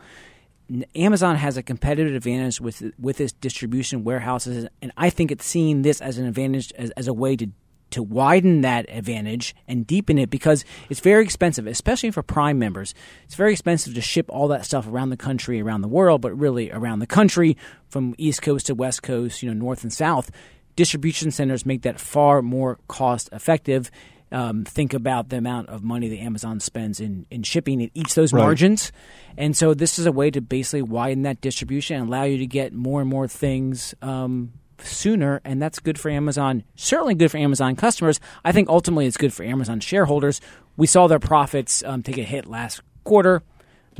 Amazon 0.96 1.36
has 1.38 1.58
a 1.58 1.64
competitive 1.64 2.16
advantage 2.16 2.60
with 2.60 2.84
with 3.00 3.22
its 3.22 3.32
distribution 3.34 4.04
warehouses, 4.04 4.68
and 4.82 4.92
I 4.98 5.10
think 5.10 5.32
it's 5.32 5.46
seeing 5.46 5.82
this 5.82 6.02
as 6.02 6.18
an 6.18 6.26
advantage 6.26 6.74
as, 6.74 6.92
as 6.92 7.08
a 7.08 7.14
way 7.14 7.36
to 7.38 7.48
to 7.90 8.04
widen 8.04 8.62
that 8.62 8.86
advantage 8.90 9.56
and 9.66 9.88
deepen 9.88 10.18
it 10.18 10.30
because 10.30 10.66
it's 10.90 11.00
very 11.00 11.24
expensive, 11.24 11.68
especially 11.68 12.12
for 12.12 12.22
Prime 12.22 12.60
members. 12.60 12.94
It's 13.24 13.36
very 13.36 13.54
expensive 13.54 13.94
to 13.94 14.02
ship 14.02 14.26
all 14.30 14.50
that 14.50 14.66
stuff 14.66 14.88
around 14.88 15.10
the 15.10 15.18
country, 15.18 15.62
around 15.62 15.82
the 15.82 15.88
world, 15.88 16.22
but 16.22 16.38
really 16.38 16.70
around 16.70 17.00
the 17.00 17.08
country 17.08 17.58
from 17.88 18.14
East 18.18 18.42
Coast 18.42 18.66
to 18.68 18.76
West 18.76 19.04
Coast, 19.04 19.42
you 19.42 19.50
know, 19.50 19.58
North 19.58 19.84
and 19.84 19.94
South. 19.94 20.32
Distribution 20.76 21.32
centers 21.32 21.66
make 21.66 21.84
that 21.84 22.00
far 22.00 22.42
more 22.42 22.78
cost 22.88 23.30
effective 23.32 23.90
um, 24.32 24.66
think 24.66 24.94
about 24.94 25.30
the 25.30 25.38
amount 25.38 25.70
of 25.70 25.84
money 25.84 26.10
that 26.10 26.18
Amazon 26.18 26.60
spends 26.60 27.00
in, 27.00 27.26
in 27.32 27.44
shipping. 27.44 27.82
It 27.82 27.92
eats 27.94 28.16
those 28.16 28.34
right. 28.34 28.42
margins. 28.42 28.92
And 29.38 29.56
so 29.56 29.74
this 29.74 30.00
is 30.00 30.06
a 30.06 30.12
way 30.12 30.32
to 30.32 30.42
basically 30.42 30.82
widen 30.82 31.24
that 31.24 31.42
distribution 31.42 31.98
and 31.98 32.08
allow 32.10 32.24
you 32.24 32.38
to 32.40 32.48
get 32.48 32.74
more 32.74 33.02
and 33.02 33.10
more 33.10 33.28
things 33.28 33.96
um, 34.02 34.54
sooner. 34.80 35.42
And 35.46 35.62
that's 35.62 35.80
good 35.80 36.00
for 36.00 36.10
Amazon, 36.10 36.64
certainly 36.76 37.16
good 37.16 37.32
for 37.32 37.38
Amazon 37.38 37.76
customers. 37.76 38.20
I 38.44 38.52
think 38.52 38.70
ultimately 38.70 39.06
it's 39.06 39.18
good 39.18 39.34
for 39.34 39.44
Amazon 39.44 39.80
shareholders. 39.80 40.42
We 40.76 40.88
saw 40.88 41.08
their 41.08 41.20
profits 41.20 41.84
um, 41.84 42.04
take 42.04 42.18
a 42.18 42.24
hit 42.24 42.46
last 42.46 42.82
quarter. 43.04 43.44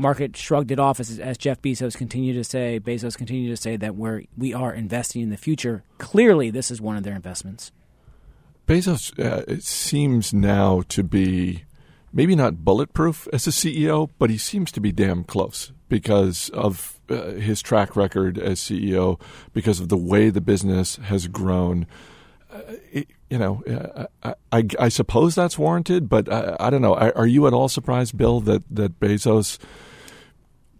Market 0.00 0.36
shrugged 0.36 0.70
it 0.70 0.78
off 0.78 1.00
as, 1.00 1.18
as 1.18 1.36
Jeff 1.36 1.60
Bezos 1.60 1.96
continued 1.96 2.34
to 2.34 2.44
say. 2.44 2.78
Bezos 2.78 3.16
continued 3.16 3.50
to 3.50 3.56
say 3.56 3.76
that 3.76 3.96
we're 3.96 4.22
we 4.36 4.54
are 4.54 4.72
investing 4.72 5.22
in 5.22 5.30
the 5.30 5.36
future. 5.36 5.82
Clearly, 5.98 6.50
this 6.50 6.70
is 6.70 6.80
one 6.80 6.96
of 6.96 7.02
their 7.02 7.16
investments. 7.16 7.72
Bezos 8.68 9.18
uh, 9.18 9.58
seems 9.60 10.34
now 10.34 10.82
to 10.88 11.02
be 11.02 11.64
maybe 12.12 12.36
not 12.36 12.66
bulletproof 12.66 13.26
as 13.32 13.46
a 13.46 13.50
CEO, 13.50 14.10
but 14.18 14.28
he 14.28 14.36
seems 14.36 14.70
to 14.72 14.80
be 14.80 14.92
damn 14.92 15.24
close 15.24 15.72
because 15.88 16.50
of 16.50 17.00
uh, 17.08 17.30
his 17.32 17.62
track 17.62 17.96
record 17.96 18.38
as 18.38 18.60
CEO, 18.60 19.18
because 19.54 19.80
of 19.80 19.88
the 19.88 19.96
way 19.96 20.28
the 20.28 20.42
business 20.42 20.96
has 20.96 21.28
grown. 21.28 21.86
Uh, 22.52 22.60
it, 22.92 23.08
you 23.30 23.38
know, 23.38 23.62
uh, 23.64 24.06
I, 24.22 24.34
I, 24.52 24.64
I, 24.78 24.88
suppose 24.90 25.34
that's 25.34 25.58
warranted, 25.58 26.10
but 26.10 26.30
I, 26.30 26.54
I 26.60 26.68
don't 26.68 26.82
know. 26.82 26.94
Are 26.94 27.26
you 27.26 27.46
at 27.46 27.54
all 27.54 27.68
surprised, 27.68 28.18
Bill, 28.18 28.40
that, 28.40 28.64
that 28.70 29.00
Bezos 29.00 29.58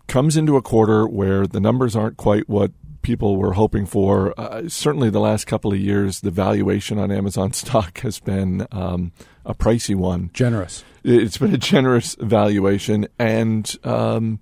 comes 0.08 0.36
into 0.36 0.56
a 0.56 0.62
quarter 0.62 1.06
where 1.06 1.46
the 1.46 1.60
numbers 1.60 1.96
aren't 1.96 2.18
quite 2.18 2.50
what 2.50 2.72
people 3.08 3.38
were 3.38 3.54
hoping 3.54 3.86
for. 3.86 4.38
Uh, 4.38 4.68
certainly, 4.68 5.08
the 5.08 5.18
last 5.18 5.46
couple 5.46 5.72
of 5.72 5.78
years, 5.78 6.20
the 6.20 6.30
valuation 6.30 6.98
on 6.98 7.10
Amazon 7.10 7.52
stock 7.54 8.00
has 8.00 8.20
been 8.20 8.66
um, 8.70 9.12
a 9.46 9.54
pricey 9.54 9.94
one. 9.94 10.28
Generous. 10.34 10.84
It's 11.02 11.38
been 11.38 11.54
a 11.54 11.58
generous 11.58 12.16
valuation, 12.20 13.08
and 13.18 13.74
um, 13.82 14.40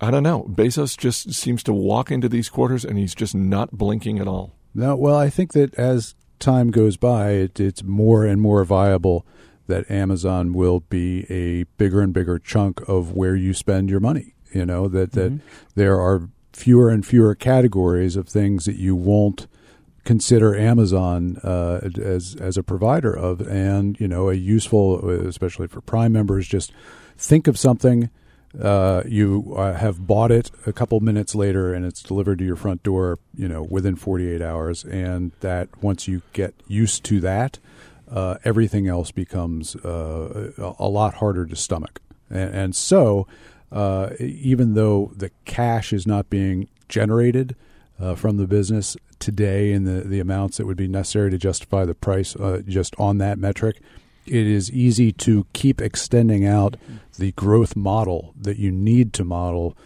I 0.00 0.10
don't 0.10 0.24
know. 0.24 0.42
Bezos 0.50 0.98
just 0.98 1.32
seems 1.34 1.62
to 1.62 1.72
walk 1.72 2.10
into 2.10 2.28
these 2.28 2.48
quarters, 2.48 2.84
and 2.84 2.98
he's 2.98 3.14
just 3.14 3.32
not 3.32 3.70
blinking 3.70 4.18
at 4.18 4.26
all. 4.26 4.56
No, 4.74 4.96
well, 4.96 5.16
I 5.16 5.30
think 5.30 5.52
that 5.52 5.72
as 5.76 6.16
time 6.40 6.72
goes 6.72 6.96
by, 6.96 7.30
it, 7.30 7.60
it's 7.60 7.84
more 7.84 8.26
and 8.26 8.40
more 8.40 8.64
viable 8.64 9.24
that 9.68 9.88
Amazon 9.88 10.52
will 10.52 10.80
be 10.80 11.26
a 11.30 11.62
bigger 11.78 12.00
and 12.00 12.12
bigger 12.12 12.40
chunk 12.40 12.80
of 12.88 13.12
where 13.12 13.36
you 13.36 13.54
spend 13.54 13.88
your 13.88 14.00
money. 14.00 14.34
You 14.52 14.66
know 14.66 14.88
that 14.88 15.12
that 15.12 15.32
mm-hmm. 15.32 15.46
there 15.76 16.00
are 16.00 16.28
fewer 16.52 16.90
and 16.90 17.04
fewer 17.06 17.34
categories 17.34 18.16
of 18.16 18.28
things 18.28 18.64
that 18.64 18.76
you 18.76 18.94
won't 18.94 19.46
consider 20.04 20.56
Amazon 20.56 21.38
uh, 21.44 21.80
as 22.00 22.36
as 22.40 22.56
a 22.56 22.62
provider 22.62 23.12
of, 23.12 23.40
and 23.48 23.98
you 24.00 24.08
know, 24.08 24.28
a 24.30 24.34
useful, 24.34 25.08
especially 25.10 25.66
for 25.66 25.80
Prime 25.80 26.12
members, 26.12 26.46
just 26.48 26.72
think 27.16 27.46
of 27.46 27.58
something. 27.58 28.10
Uh, 28.60 29.02
you 29.06 29.54
uh, 29.56 29.72
have 29.72 30.06
bought 30.06 30.30
it 30.30 30.50
a 30.66 30.72
couple 30.74 31.00
minutes 31.00 31.34
later, 31.34 31.72
and 31.72 31.86
it's 31.86 32.02
delivered 32.02 32.38
to 32.38 32.44
your 32.44 32.56
front 32.56 32.82
door. 32.82 33.18
You 33.34 33.48
know, 33.48 33.62
within 33.62 33.96
48 33.96 34.42
hours, 34.42 34.84
and 34.84 35.32
that 35.40 35.68
once 35.82 36.06
you 36.06 36.22
get 36.32 36.54
used 36.66 37.04
to 37.04 37.20
that, 37.20 37.58
uh, 38.10 38.36
everything 38.44 38.86
else 38.86 39.10
becomes 39.10 39.74
uh, 39.76 40.52
a, 40.78 40.88
lot 40.88 41.14
harder 41.14 41.46
to 41.46 41.56
stomach. 41.56 42.00
And, 42.28 42.54
and 42.54 42.76
so, 42.76 43.26
uh, 43.72 44.10
even 44.20 44.74
though 44.74 45.12
the 45.16 45.30
cash 45.44 45.92
is 45.92 46.06
not 46.06 46.28
being 46.28 46.68
generated 46.88 47.56
uh, 47.98 48.14
from 48.14 48.36
the 48.36 48.46
business 48.46 48.96
today 49.18 49.72
in 49.72 49.84
the, 49.84 50.02
the 50.02 50.20
amounts 50.20 50.58
that 50.58 50.66
would 50.66 50.76
be 50.76 50.88
necessary 50.88 51.30
to 51.30 51.38
justify 51.38 51.84
the 51.84 51.94
price 51.94 52.36
uh, 52.36 52.60
just 52.66 52.94
on 52.98 53.18
that 53.18 53.38
metric, 53.38 53.80
it 54.26 54.46
is 54.46 54.70
easy 54.70 55.10
to 55.12 55.46
keep 55.52 55.80
extending 55.80 56.46
out 56.46 56.76
the 57.18 57.32
growth 57.32 57.74
model 57.74 58.34
that 58.40 58.58
you 58.58 58.70
need 58.70 59.12
to 59.12 59.24
model 59.24 59.76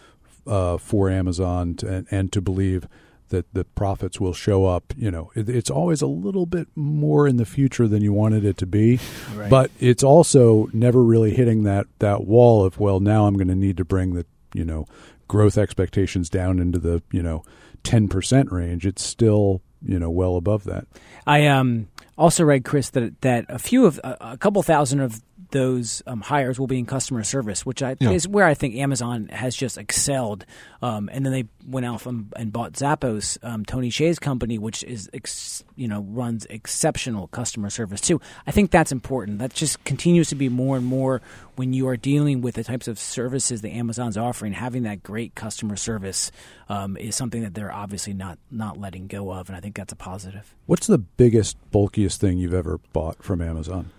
uh, 0.45 0.77
for 0.77 1.09
Amazon 1.09 1.75
to, 1.75 1.87
and, 1.87 2.07
and 2.11 2.31
to 2.33 2.41
believe 2.41 2.87
that 3.29 3.53
the 3.53 3.63
profits 3.63 4.19
will 4.19 4.33
show 4.33 4.65
up. 4.65 4.93
You 4.97 5.11
know, 5.11 5.31
it, 5.35 5.49
it's 5.49 5.69
always 5.69 6.01
a 6.01 6.07
little 6.07 6.45
bit 6.45 6.67
more 6.75 7.27
in 7.27 7.37
the 7.37 7.45
future 7.45 7.87
than 7.87 8.01
you 8.01 8.13
wanted 8.13 8.45
it 8.45 8.57
to 8.57 8.65
be, 8.65 8.99
Right. 9.35 9.49
but 9.49 9.71
it's 9.79 10.03
also 10.03 10.69
never 10.73 11.03
really 11.03 11.33
hitting 11.33 11.63
that 11.63 11.87
that 11.99 12.25
wall 12.25 12.63
of 12.65 12.79
well, 12.79 12.99
now 12.99 13.25
I'm 13.27 13.35
going 13.35 13.47
to 13.49 13.55
need 13.55 13.77
to 13.77 13.85
bring 13.85 14.13
the 14.13 14.25
you 14.53 14.65
know 14.65 14.85
growth 15.27 15.57
expectations 15.57 16.29
down 16.29 16.59
into 16.59 16.79
the 16.79 17.01
you 17.11 17.21
know 17.21 17.43
ten 17.83 18.07
percent 18.07 18.51
range. 18.51 18.85
It's 18.85 19.03
still 19.03 19.61
you 19.81 19.99
know 19.99 20.09
well 20.09 20.35
above 20.37 20.63
that. 20.65 20.87
I 21.25 21.47
um, 21.47 21.89
also 22.17 22.43
read, 22.43 22.63
Chris, 22.63 22.89
that 22.91 23.21
that 23.21 23.45
a 23.49 23.59
few 23.59 23.85
of 23.85 23.99
a, 24.03 24.17
a 24.21 24.37
couple 24.37 24.63
thousand 24.63 25.01
of 25.01 25.21
those 25.51 26.01
um, 26.07 26.21
hires 26.21 26.59
will 26.59 26.67
be 26.67 26.77
in 26.79 26.85
customer 26.85 27.23
service, 27.23 27.65
which 27.65 27.81
I, 27.81 27.95
Yeah. 27.99 28.11
is 28.11 28.27
where 28.27 28.45
I 28.45 28.53
think 28.53 28.75
Amazon 28.75 29.27
has 29.29 29.55
just 29.55 29.77
excelled. 29.77 30.45
Um, 30.81 31.09
and 31.11 31.25
then 31.25 31.33
they 31.33 31.45
went 31.65 31.85
out 31.85 32.05
and, 32.05 32.31
and 32.35 32.51
bought 32.51 32.73
Zappos, 32.73 33.37
um, 33.43 33.65
Tony 33.65 33.89
Hsieh's 33.89 34.19
company, 34.19 34.57
which 34.57 34.83
is 34.83 35.09
ex, 35.13 35.63
you 35.75 35.87
know 35.87 36.01
runs 36.09 36.45
exceptional 36.49 37.27
customer 37.27 37.69
service 37.69 38.01
too. 38.01 38.19
I 38.45 38.51
think 38.51 38.71
that's 38.71 38.91
important. 38.91 39.39
That 39.39 39.53
just 39.53 39.83
continues 39.83 40.29
to 40.29 40.35
be 40.35 40.49
more 40.49 40.77
and 40.77 40.85
more 40.85 41.21
when 41.55 41.73
you 41.73 41.87
are 41.87 41.97
dealing 41.97 42.41
with 42.41 42.55
the 42.55 42.63
types 42.63 42.87
of 42.87 42.99
services 42.99 43.61
that 43.61 43.69
Amazon's 43.69 44.17
offering. 44.17 44.53
Having 44.53 44.83
that 44.83 45.01
great 45.01 45.33
customer 45.35 45.75
service 45.75 46.31
um, 46.69 46.95
is 46.97 47.15
something 47.15 47.41
that 47.41 47.53
they're 47.55 47.73
obviously 47.73 48.13
not 48.13 48.37
not 48.51 48.77
letting 48.77 49.07
go 49.07 49.31
of, 49.31 49.49
and 49.49 49.55
I 49.57 49.59
think 49.59 49.75
that's 49.75 49.93
a 49.93 49.95
positive. 49.97 50.53
What's 50.65 50.87
the 50.87 50.97
biggest, 50.97 51.57
bulkiest 51.71 52.19
thing 52.19 52.37
you've 52.37 52.53
ever 52.53 52.79
bought 52.93 53.23
from 53.23 53.41
Amazon? 53.41 53.89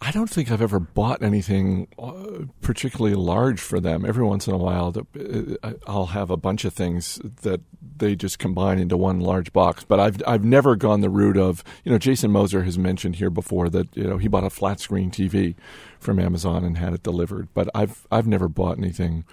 I 0.00 0.10
don't 0.10 0.28
think 0.30 0.50
I've 0.50 0.62
ever 0.62 0.80
bought 0.80 1.22
anything 1.22 1.88
uh, 1.98 2.44
particularly 2.60 3.14
large 3.14 3.60
for 3.60 3.80
them. 3.80 4.04
Every 4.04 4.24
once 4.24 4.46
in 4.46 4.54
a 4.54 4.58
while, 4.58 4.94
uh, 4.96 5.72
I'll 5.86 6.06
have 6.06 6.30
a 6.30 6.36
bunch 6.36 6.64
of 6.64 6.74
things 6.74 7.20
that 7.42 7.60
they 7.96 8.14
just 8.14 8.38
combine 8.38 8.78
into 8.78 8.96
one 8.96 9.20
large 9.20 9.52
box. 9.52 9.84
But 9.84 10.00
I've 10.00 10.22
I've 10.26 10.44
never 10.44 10.76
gone 10.76 11.00
the 11.00 11.10
route 11.10 11.36
of 11.36 11.64
you 11.84 11.92
know 11.92 11.98
Jason 11.98 12.30
Moser 12.30 12.64
has 12.64 12.78
mentioned 12.78 13.16
here 13.16 13.30
before 13.30 13.68
that 13.70 13.94
you 13.96 14.04
know 14.04 14.18
he 14.18 14.28
bought 14.28 14.44
a 14.44 14.50
flat 14.50 14.80
screen 14.80 15.10
TV 15.10 15.54
from 15.98 16.18
Amazon 16.18 16.64
and 16.64 16.78
had 16.78 16.92
it 16.92 17.02
delivered. 17.02 17.48
But 17.54 17.68
I've 17.74 18.06
I've 18.10 18.26
never 18.26 18.48
bought 18.48 18.78
anything. 18.78 19.24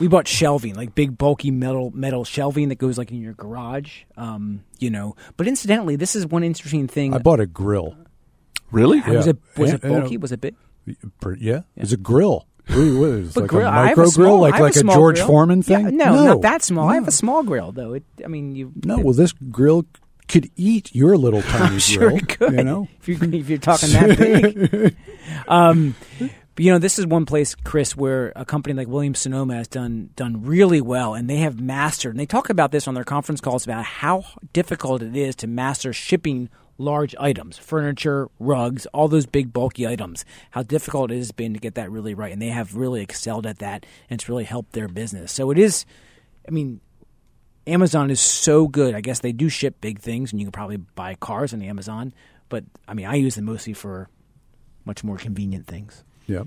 We 0.00 0.08
bought 0.08 0.26
shelving, 0.26 0.74
like 0.74 0.94
big 0.94 1.16
bulky 1.16 1.50
metal 1.50 1.92
metal 1.94 2.24
shelving 2.24 2.68
that 2.70 2.78
goes 2.78 2.98
like 2.98 3.10
in 3.10 3.20
your 3.20 3.34
garage. 3.34 4.02
Um, 4.16 4.64
you 4.78 4.90
know. 4.90 5.14
But 5.36 5.46
incidentally, 5.46 5.96
this 5.96 6.16
is 6.16 6.26
one 6.26 6.42
interesting 6.42 6.88
thing. 6.88 7.14
I 7.14 7.18
bought 7.18 7.40
a 7.40 7.46
grill. 7.46 7.96
Really? 8.74 9.00
was 9.00 9.26
yeah. 9.26 9.30
it 9.30 9.38
was 9.56 9.72
it 9.72 9.80
Yeah, 9.84 9.90
yeah. 9.90 9.98
bulky? 10.00 10.16
Was 10.16 10.32
it 10.32 10.40
big? 10.40 10.54
Per- 11.20 11.36
Yeah, 11.36 11.62
it's 11.76 11.92
a 11.92 11.96
grill. 11.96 12.46
What, 12.66 12.76
what 12.78 12.82
is 12.84 13.28
it, 13.28 13.34
But 13.34 13.40
like 13.42 13.50
grill, 13.50 13.68
a 13.68 13.72
micro 13.72 14.04
a 14.04 14.06
small, 14.06 14.24
grill, 14.24 14.40
like 14.40 14.58
like 14.60 14.74
a, 14.76 14.78
small 14.78 14.94
George 14.96 15.16
grill. 15.16 15.26
Foreman 15.26 15.62
thing? 15.62 15.84
Yeah, 15.84 15.90
no, 15.90 16.24
not 16.24 16.42
that 16.42 16.62
small. 16.62 16.88
I 16.88 16.94
have 16.94 17.08
a 17.08 17.12
small 17.12 17.42
grill 17.42 17.72
though. 17.72 17.94
It, 17.94 18.04
I 18.24 18.28
mean, 18.28 18.56
you 18.56 18.72
No, 18.84 18.98
well, 18.98 19.12
this 19.12 19.32
grill 19.32 19.84
could 20.28 20.50
eat 20.56 20.94
your 20.94 21.16
little 21.18 21.42
tiny 21.54 21.78
sure 21.78 22.08
grill. 22.08 22.16
it 22.16 22.28
could. 22.28 22.52
You 22.54 22.64
know, 22.64 22.88
if 23.00 23.08
you're 23.08 23.34
if 23.34 23.48
you're 23.50 23.58
talking 23.58 23.90
that 23.90 24.16
big. 24.18 24.96
um, 25.48 25.94
but, 26.18 26.64
you 26.64 26.70
know, 26.72 26.78
this 26.78 26.98
is 27.00 27.06
one 27.06 27.26
place, 27.26 27.54
Chris, 27.64 27.96
where 27.96 28.32
a 28.36 28.44
company 28.44 28.74
like 28.74 28.86
Williams 28.88 29.18
Sonoma 29.18 29.56
has 29.56 29.68
done 29.68 30.10
done 30.16 30.42
really 30.44 30.80
well, 30.80 31.14
and 31.14 31.28
they 31.28 31.38
have 31.38 31.60
mastered. 31.60 32.12
And 32.12 32.20
they 32.20 32.26
talk 32.26 32.48
about 32.48 32.70
this 32.70 32.86
on 32.86 32.94
their 32.94 33.04
conference 33.04 33.40
calls 33.40 33.64
about 33.64 33.84
how 33.84 34.24
difficult 34.52 35.02
it 35.02 35.16
is 35.16 35.34
to 35.36 35.46
master 35.48 35.92
shipping 35.92 36.48
large 36.78 37.14
items, 37.18 37.56
furniture, 37.58 38.28
rugs, 38.38 38.86
all 38.86 39.08
those 39.08 39.26
big 39.26 39.52
bulky 39.52 39.86
items. 39.86 40.24
How 40.50 40.62
difficult 40.62 41.10
it 41.10 41.16
has 41.16 41.32
been 41.32 41.54
to 41.54 41.60
get 41.60 41.74
that 41.76 41.90
really 41.90 42.14
right, 42.14 42.32
and 42.32 42.42
they 42.42 42.48
have 42.48 42.74
really 42.74 43.02
excelled 43.02 43.46
at 43.46 43.58
that, 43.58 43.86
and 44.10 44.18
it's 44.20 44.28
really 44.28 44.44
helped 44.44 44.72
their 44.72 44.88
business. 44.88 45.32
So 45.32 45.50
it 45.50 45.58
is. 45.58 45.86
I 46.46 46.50
mean, 46.50 46.80
Amazon 47.66 48.10
is 48.10 48.20
so 48.20 48.68
good. 48.68 48.94
I 48.94 49.00
guess 49.00 49.20
they 49.20 49.32
do 49.32 49.48
ship 49.48 49.80
big 49.80 50.00
things, 50.00 50.32
and 50.32 50.40
you 50.40 50.46
can 50.46 50.52
probably 50.52 50.76
buy 50.76 51.14
cars 51.14 51.54
on 51.54 51.62
Amazon. 51.62 52.12
But 52.48 52.64
I 52.86 52.94
mean, 52.94 53.06
I 53.06 53.14
use 53.14 53.36
them 53.36 53.46
mostly 53.46 53.72
for 53.72 54.08
much 54.84 55.02
more 55.02 55.16
convenient 55.16 55.66
things. 55.66 56.04
yeah. 56.26 56.42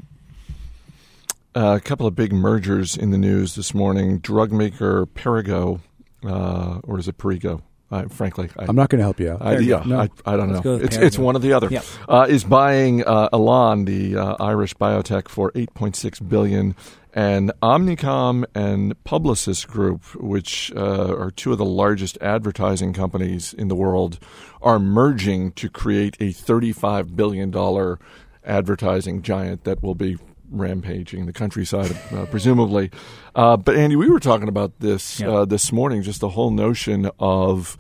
Uh, 1.56 1.76
a 1.76 1.80
couple 1.80 2.06
of 2.06 2.16
big 2.16 2.32
mergers 2.32 2.96
in 2.96 3.10
the 3.10 3.18
news 3.18 3.56
this 3.56 3.74
morning. 3.74 4.20
Drug 4.20 4.52
maker 4.52 5.08
Perrigo, 5.08 5.80
uh, 6.24 6.82
or 6.84 7.00
is 7.00 7.08
it 7.08 7.18
Perrigo? 7.18 7.64
I, 7.90 8.06
frankly, 8.06 8.50
I, 8.58 8.66
I'm 8.66 8.76
not 8.76 8.90
going 8.90 9.00
to 9.00 9.04
help 9.04 9.20
you 9.20 9.32
out. 9.32 9.42
I, 9.42 9.58
yeah, 9.60 9.84
No. 9.86 10.00
I, 10.00 10.10
I 10.26 10.36
don't 10.36 10.52
Let's 10.52 10.66
know. 10.66 10.76
It's, 10.76 10.98
it's 10.98 11.18
one 11.18 11.36
or 11.36 11.40
the 11.40 11.54
other. 11.54 11.70
Yep. 11.70 11.86
Uh, 12.08 12.26
is 12.28 12.44
buying 12.44 13.04
uh, 13.06 13.30
Elan, 13.32 13.86
the 13.86 14.18
uh, 14.18 14.36
Irish 14.40 14.74
biotech, 14.76 15.30
for 15.30 15.52
8.6 15.54 16.28
billion, 16.28 16.76
and 17.14 17.52
Omnicom 17.64 18.44
and 18.54 19.02
Publicis 19.06 19.66
Group, 19.66 20.04
which 20.16 20.72
uh, 20.76 21.16
are 21.18 21.32
two 21.32 21.54
of 21.54 21.58
the 21.58 21.66
largest 21.66 22.18
advertising 22.20 22.94
companies 22.94 23.54
in 23.54 23.70
the 23.70 23.76
world, 23.76 24.20
are 24.62 24.80
merging 24.80 25.52
to 25.54 25.70
create 25.70 26.18
a 26.20 26.32
35 26.32 27.16
billion 27.16 27.52
dollar 27.52 28.00
advertising 28.44 29.22
giant 29.22 29.64
that 29.64 29.82
will 29.82 29.96
be 29.96 30.18
rampaging 30.50 31.26
the 31.26 31.34
countryside, 31.34 31.96
uh, 32.12 32.26
presumably. 32.26 32.92
Uh, 33.36 33.58
but 33.58 33.76
Andy, 33.76 33.96
we 33.96 34.10
were 34.10 34.20
talking 34.20 34.48
about 34.48 34.80
this 34.80 35.22
uh, 35.22 35.46
this 35.46 35.72
morning, 35.72 36.02
just 36.02 36.22
the 36.22 36.30
whole 36.30 36.52
notion 36.52 37.10
of 37.20 37.78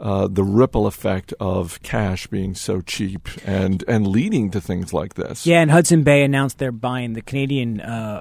uh, 0.00 0.26
the 0.28 0.44
ripple 0.44 0.86
effect 0.86 1.32
of 1.38 1.80
cash 1.82 2.26
being 2.26 2.54
so 2.54 2.80
cheap 2.80 3.28
and 3.46 3.84
and 3.86 4.06
leading 4.06 4.50
to 4.50 4.60
things 4.60 4.92
like 4.92 5.14
this. 5.14 5.46
Yeah, 5.46 5.60
and 5.60 5.70
Hudson 5.70 6.02
Bay 6.02 6.22
announced 6.22 6.58
they're 6.58 6.72
buying 6.72 7.12
the 7.12 7.22
Canadian, 7.22 7.80
uh, 7.80 8.20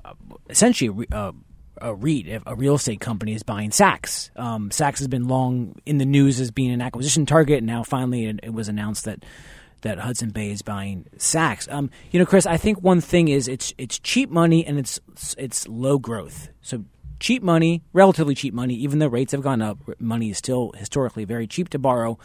essentially 0.50 1.08
uh, 1.12 1.32
a 1.82 1.94
REIT, 1.94 2.44
a 2.46 2.56
real 2.56 2.76
estate 2.76 3.00
company, 3.00 3.34
is 3.34 3.44
buying 3.44 3.72
Saks. 3.72 4.30
Um, 4.38 4.70
Saks 4.70 5.00
has 5.00 5.08
been 5.08 5.28
long 5.28 5.76
in 5.86 5.98
the 5.98 6.06
news 6.06 6.40
as 6.40 6.52
being 6.52 6.72
an 6.72 6.82
acquisition 6.82 7.26
target, 7.26 7.58
and 7.58 7.68
now 7.68 7.84
finally 7.84 8.26
it, 8.26 8.40
it 8.44 8.54
was 8.54 8.68
announced 8.68 9.06
that 9.06 9.24
that 9.82 10.00
Hudson 10.00 10.30
Bay 10.30 10.52
is 10.52 10.62
buying 10.62 11.06
Saks. 11.18 11.72
Um, 11.72 11.90
you 12.12 12.20
know, 12.20 12.26
Chris, 12.26 12.46
I 12.46 12.58
think 12.58 12.82
one 12.82 13.02
thing 13.02 13.28
is 13.28 13.48
it's 13.48 13.74
it's 13.78 14.00
cheap 14.00 14.30
money 14.30 14.66
and 14.66 14.78
it's 14.78 15.00
it's 15.38 15.68
low 15.68 15.98
growth. 15.98 16.50
So 16.62 16.86
cheap 17.20 17.44
money, 17.44 17.84
relatively 17.94 18.36
cheap 18.36 18.54
money, 18.54 18.76
even 18.76 19.00
though 19.00 19.08
rates 19.08 19.32
have 19.32 19.42
gone 19.42 19.62
up, 19.62 19.78
money 20.00 20.30
is 20.30 20.38
still 20.38 20.74
historically 20.78 21.26
very 21.26 21.48
cheap 21.48 21.70
to 21.70 21.80
borrow, 21.80 22.18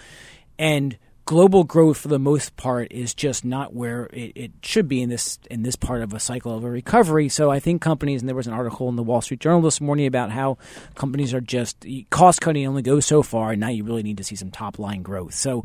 and 0.59 0.99
global 1.27 1.65
growth 1.65 1.99
for 1.99 2.09
the 2.09 2.21
most 2.21 2.57
part 2.57 2.87
is 2.93 3.13
just 3.13 3.45
not 3.45 3.75
where 3.75 4.05
it, 4.13 4.33
it 4.37 4.53
should 4.63 4.87
be 4.87 5.03
in 5.03 5.09
this 5.09 5.41
in 5.51 5.65
this 5.65 5.75
part 5.75 6.01
of 6.01 6.15
a 6.15 6.21
cycle 6.21 6.57
of 6.57 6.63
a 6.65 6.71
recovery. 6.71 7.29
So 7.29 7.51
I 7.51 7.59
think 7.59 7.83
companies, 7.83 8.23
and 8.23 8.29
there 8.29 8.37
was 8.37 8.47
an 8.47 8.53
article 8.53 8.89
in 8.89 8.95
the 8.95 9.03
Wall 9.03 9.21
Street 9.21 9.41
Journal 9.41 9.61
this 9.61 9.81
morning 9.81 10.07
about 10.07 10.31
how 10.31 10.57
companies 10.95 11.35
are 11.35 11.41
just 11.41 11.85
cost 12.11 12.41
cutting 12.41 12.67
only 12.67 12.83
goes 12.83 13.05
so 13.05 13.23
far, 13.23 13.51
and 13.51 13.61
now 13.61 13.69
you 13.69 13.85
really 13.85 14.05
need 14.05 14.17
to 14.19 14.25
see 14.25 14.37
some 14.37 14.51
top 14.51 14.79
line 14.79 15.03
growth. 15.03 15.35
So 15.35 15.65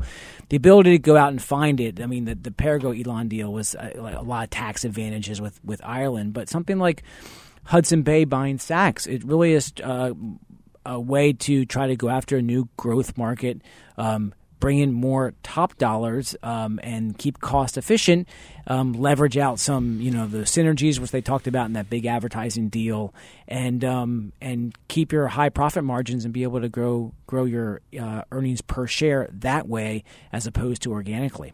the 0.50 0.58
ability 0.58 0.92
to 0.92 1.00
go 1.00 1.16
out 1.16 1.30
and 1.30 1.42
find 1.42 1.80
it. 1.80 2.02
I 2.02 2.08
mean, 2.08 2.26
the 2.26 2.36
the 2.36 2.52
Perrigo 2.52 3.00
Elan 3.00 3.28
deal 3.28 3.54
was 3.54 3.76
uh, 3.76 3.92
like 3.96 4.16
a 4.16 4.22
lot 4.22 4.44
of 4.44 4.50
tax 4.50 4.84
advantages 4.84 5.40
with 5.40 5.64
with 5.64 5.80
Ireland, 5.86 6.34
but 6.34 6.50
something 6.50 6.80
like 6.80 7.04
Hudson 7.66 8.02
Bay 8.02 8.26
buying 8.26 8.58
Saks, 8.58 9.08
it 9.08 9.24
really 9.24 9.54
is. 9.54 9.72
Uh, 9.82 10.14
a 10.84 11.00
way 11.00 11.32
to 11.32 11.64
try 11.64 11.86
to 11.86 11.96
go 11.96 12.10
after 12.10 12.38
a 12.38 12.42
new 12.42 12.68
growth 12.76 13.16
market, 13.16 13.62
um, 14.00 14.34
bring 14.62 14.80
in 14.80 14.94
more 14.94 15.34
top 15.44 15.78
dollars, 15.78 16.38
um, 16.42 16.80
and 16.82 17.18
keep 17.18 17.42
cost 17.42 17.78
efficient. 17.78 18.30
Um, 18.68 18.94
leverage 18.94 19.38
out 19.38 19.60
some, 19.60 20.00
you 20.00 20.12
know, 20.12 20.28
the 20.28 20.44
synergies 20.44 21.00
which 21.00 21.12
they 21.12 21.20
talked 21.20 21.48
about 21.48 21.66
in 21.66 21.74
that 21.74 21.90
big 21.90 22.06
advertising 22.06 22.70
deal, 22.70 23.14
and 23.50 23.84
um, 23.84 24.32
and 24.40 24.74
keep 24.88 25.12
your 25.12 25.28
high 25.28 25.50
profit 25.50 25.84
margins 25.84 26.24
and 26.24 26.34
be 26.34 26.44
able 26.44 26.62
to 26.62 26.70
grow 26.70 27.12
grow 27.28 27.44
your 27.44 27.82
uh, 28.00 28.22
earnings 28.32 28.62
per 28.62 28.88
share 28.88 29.28
that 29.34 29.68
way 29.68 30.06
as 30.32 30.48
opposed 30.48 30.84
to 30.84 30.92
organically. 30.94 31.52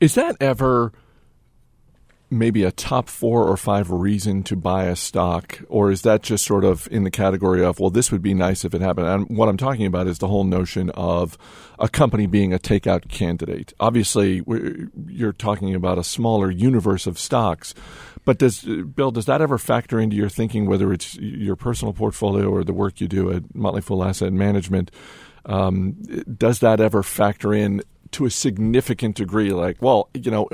Is 0.00 0.16
that 0.16 0.36
ever 0.40 0.92
maybe 2.30 2.64
a 2.64 2.72
top 2.72 3.08
four 3.08 3.46
or 3.46 3.56
five 3.56 3.90
reason 3.90 4.42
to 4.44 4.56
buy 4.56 4.84
a 4.84 4.96
stock, 4.96 5.60
or 5.68 5.90
is 5.90 6.02
that 6.02 6.22
just 6.22 6.44
sort 6.44 6.64
of 6.64 6.88
in 6.90 7.04
the 7.04 7.10
category 7.10 7.64
of, 7.64 7.78
well, 7.78 7.90
this 7.90 8.10
would 8.10 8.22
be 8.22 8.34
nice 8.34 8.64
if 8.64 8.74
it 8.74 8.80
happened? 8.80 9.06
And 9.06 9.36
what 9.36 9.48
I'm 9.48 9.56
talking 9.56 9.86
about 9.86 10.06
is 10.06 10.18
the 10.18 10.28
whole 10.28 10.44
notion 10.44 10.90
of 10.90 11.38
a 11.78 11.88
company 11.88 12.26
being 12.26 12.52
a 12.52 12.58
takeout 12.58 13.08
candidate. 13.08 13.72
Obviously, 13.78 14.42
you're 15.06 15.32
talking 15.32 15.74
about 15.74 15.98
a 15.98 16.04
smaller 16.04 16.50
universe 16.50 17.06
of 17.06 17.18
stocks. 17.18 17.74
But 18.24 18.38
does 18.38 18.62
Bill, 18.62 19.10
does 19.10 19.26
that 19.26 19.42
ever 19.42 19.58
factor 19.58 20.00
into 20.00 20.16
your 20.16 20.30
thinking, 20.30 20.66
whether 20.66 20.92
it's 20.92 21.14
your 21.16 21.56
personal 21.56 21.92
portfolio 21.92 22.48
or 22.48 22.64
the 22.64 22.72
work 22.72 23.00
you 23.00 23.06
do 23.06 23.30
at 23.30 23.54
Motley 23.54 23.82
Fool 23.82 24.02
Asset 24.02 24.32
Management? 24.32 24.90
Um, 25.44 25.92
does 26.38 26.60
that 26.60 26.80
ever 26.80 27.02
factor 27.02 27.52
in 27.52 27.82
to 28.14 28.26
a 28.26 28.30
significant 28.30 29.16
degree? 29.16 29.50
Like, 29.50 29.80
well, 29.80 30.08
you 30.14 30.30
know, 30.30 30.48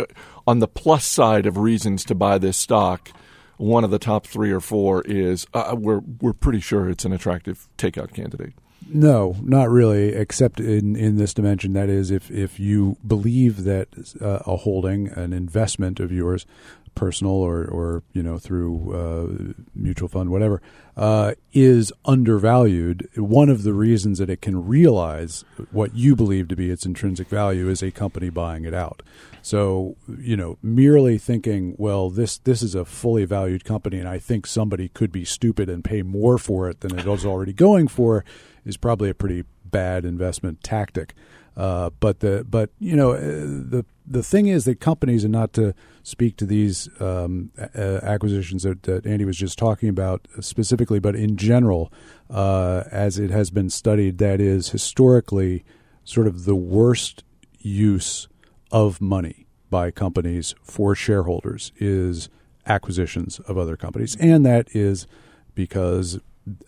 on 0.46 0.58
the 0.58 0.68
plus 0.68 1.04
side 1.06 1.46
of 1.46 1.56
reasons 1.56 2.04
to 2.06 2.14
buy 2.14 2.38
this 2.38 2.56
stock, 2.56 3.10
one 3.56 3.84
of 3.84 3.90
the 3.90 3.98
top 3.98 4.26
three 4.26 4.50
or 4.50 4.60
four 4.60 5.02
is 5.02 5.46
uh, 5.54 5.76
we're 5.78 6.00
we're 6.20 6.32
pretty 6.32 6.60
sure 6.60 6.88
it's 6.88 7.04
an 7.04 7.12
attractive 7.12 7.68
takeout 7.76 8.12
candidate. 8.14 8.54
No, 8.92 9.36
not 9.42 9.68
really, 9.70 10.14
except 10.14 10.58
in, 10.58 10.96
in 10.96 11.16
this 11.16 11.34
dimension. 11.34 11.74
That 11.74 11.88
is, 11.88 12.10
if, 12.10 12.30
if 12.30 12.58
you 12.58 12.96
believe 13.06 13.64
that 13.64 13.88
uh, 14.20 14.40
a 14.46 14.56
holding, 14.56 15.08
an 15.08 15.32
investment 15.32 16.00
of 16.00 16.10
yours, 16.10 16.44
personal 16.94 17.32
or, 17.32 17.64
or 17.64 18.02
you 18.12 18.22
know 18.22 18.38
through 18.38 18.94
uh, 18.94 19.62
mutual 19.74 20.08
fund, 20.08 20.30
whatever, 20.30 20.60
uh, 20.96 21.32
is 21.52 21.92
undervalued. 22.04 23.08
One 23.16 23.48
of 23.48 23.62
the 23.62 23.72
reasons 23.72 24.18
that 24.18 24.30
it 24.30 24.42
can 24.42 24.66
realize 24.66 25.44
what 25.70 25.94
you 25.94 26.14
believe 26.14 26.48
to 26.48 26.56
be 26.56 26.70
its 26.70 26.86
intrinsic 26.86 27.28
value 27.28 27.68
is 27.68 27.82
a 27.82 27.90
company 27.90 28.30
buying 28.30 28.64
it 28.64 28.74
out. 28.74 29.02
So 29.42 29.96
you 30.18 30.36
know, 30.36 30.58
merely 30.62 31.18
thinking, 31.18 31.74
well, 31.78 32.10
this 32.10 32.38
this 32.38 32.62
is 32.62 32.74
a 32.74 32.84
fully 32.84 33.24
valued 33.24 33.64
company, 33.64 33.98
and 33.98 34.08
I 34.08 34.18
think 34.18 34.46
somebody 34.46 34.88
could 34.88 35.12
be 35.12 35.24
stupid 35.24 35.68
and 35.68 35.84
pay 35.84 36.02
more 36.02 36.38
for 36.38 36.68
it 36.68 36.80
than 36.80 36.98
it 36.98 37.06
was 37.06 37.24
already 37.24 37.52
going 37.52 37.88
for, 37.88 38.24
is 38.64 38.76
probably 38.76 39.10
a 39.10 39.14
pretty 39.14 39.44
bad 39.64 40.04
investment 40.04 40.62
tactic. 40.62 41.14
Uh, 41.56 41.90
but 42.00 42.20
the 42.20 42.46
but 42.48 42.70
you 42.78 42.96
know 42.96 43.12
uh, 43.12 43.20
the 43.20 43.84
the 44.06 44.22
thing 44.22 44.46
is 44.46 44.64
that 44.64 44.80
companies, 44.80 45.24
and 45.24 45.32
not 45.32 45.52
to 45.52 45.74
speak 46.02 46.36
to 46.36 46.46
these 46.46 46.88
um, 47.00 47.50
acquisitions 47.76 48.62
that, 48.62 48.82
that, 48.84 49.06
Andy 49.06 49.24
was 49.24 49.36
just 49.36 49.58
talking 49.58 49.88
about 49.88 50.26
specifically, 50.40 50.98
but 50.98 51.14
in 51.14 51.36
general, 51.36 51.92
uh, 52.28 52.84
as 52.90 53.18
it 53.18 53.30
has 53.30 53.50
been 53.50 53.70
studied, 53.70 54.18
that 54.18 54.40
is 54.40 54.70
historically 54.70 55.64
sort 56.02 56.26
of 56.26 56.44
the 56.44 56.56
worst 56.56 57.22
use 57.58 58.26
of 58.72 59.00
money 59.00 59.46
by 59.68 59.90
companies 59.90 60.54
for 60.62 60.94
shareholders 60.94 61.70
is 61.78 62.28
acquisitions 62.66 63.38
of 63.40 63.58
other 63.58 63.76
companies, 63.76 64.16
and 64.16 64.44
that 64.44 64.68
is 64.74 65.06
because 65.54 66.18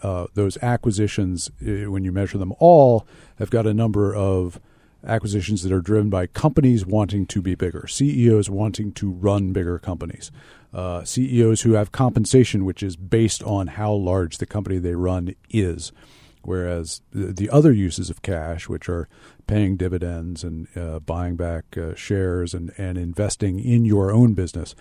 uh, 0.03 0.27
those 0.35 0.57
acquisitions, 0.59 1.51
uh, 1.62 1.91
when 1.91 2.05
you 2.05 2.12
measure 2.12 2.39
them 2.39 2.53
all, 2.59 3.07
have 3.39 3.51
got 3.51 3.67
a 3.67 3.75
number 3.75 4.15
of 4.15 4.61
acquisitions 5.05 5.63
that 5.63 5.73
are 5.73 5.81
driven 5.81 6.11
by 6.11 6.27
companies 6.27 6.87
wanting 6.87 7.27
to 7.27 7.43
be 7.43 7.55
bigger, 7.55 7.87
CEOs 7.87 8.49
wanting 8.49 8.93
to 8.93 9.11
run 9.11 9.53
bigger 9.53 9.79
companies, 9.79 10.31
uh, 10.73 11.05
CEOs 11.05 11.63
who 11.63 11.73
have 11.73 11.93
compensation 11.93 12.65
which 12.65 12.83
is 12.83 12.97
based 12.97 13.43
on 13.43 13.67
how 13.69 13.93
large 13.93 14.39
the 14.39 14.47
company 14.47 14.79
they 14.79 14.95
run 14.95 15.35
is. 15.51 15.93
Whereas 16.43 17.03
the, 17.13 17.33
the 17.33 17.51
other 17.51 17.73
uses 17.73 18.11
of 18.11 18.23
cash, 18.23 18.69
which 18.69 18.89
are 18.89 19.09
paying 19.47 19.77
dividends 19.77 20.43
and 20.43 20.67
uh, 20.77 20.99
buying 20.99 21.37
back 21.37 21.77
uh, 21.77 21.95
shares 21.95 22.55
and, 22.55 22.73
and 22.77 22.99
investing 22.99 23.61
in 23.61 23.85
your 23.85 24.11
own 24.11 24.35
business, 24.35 24.75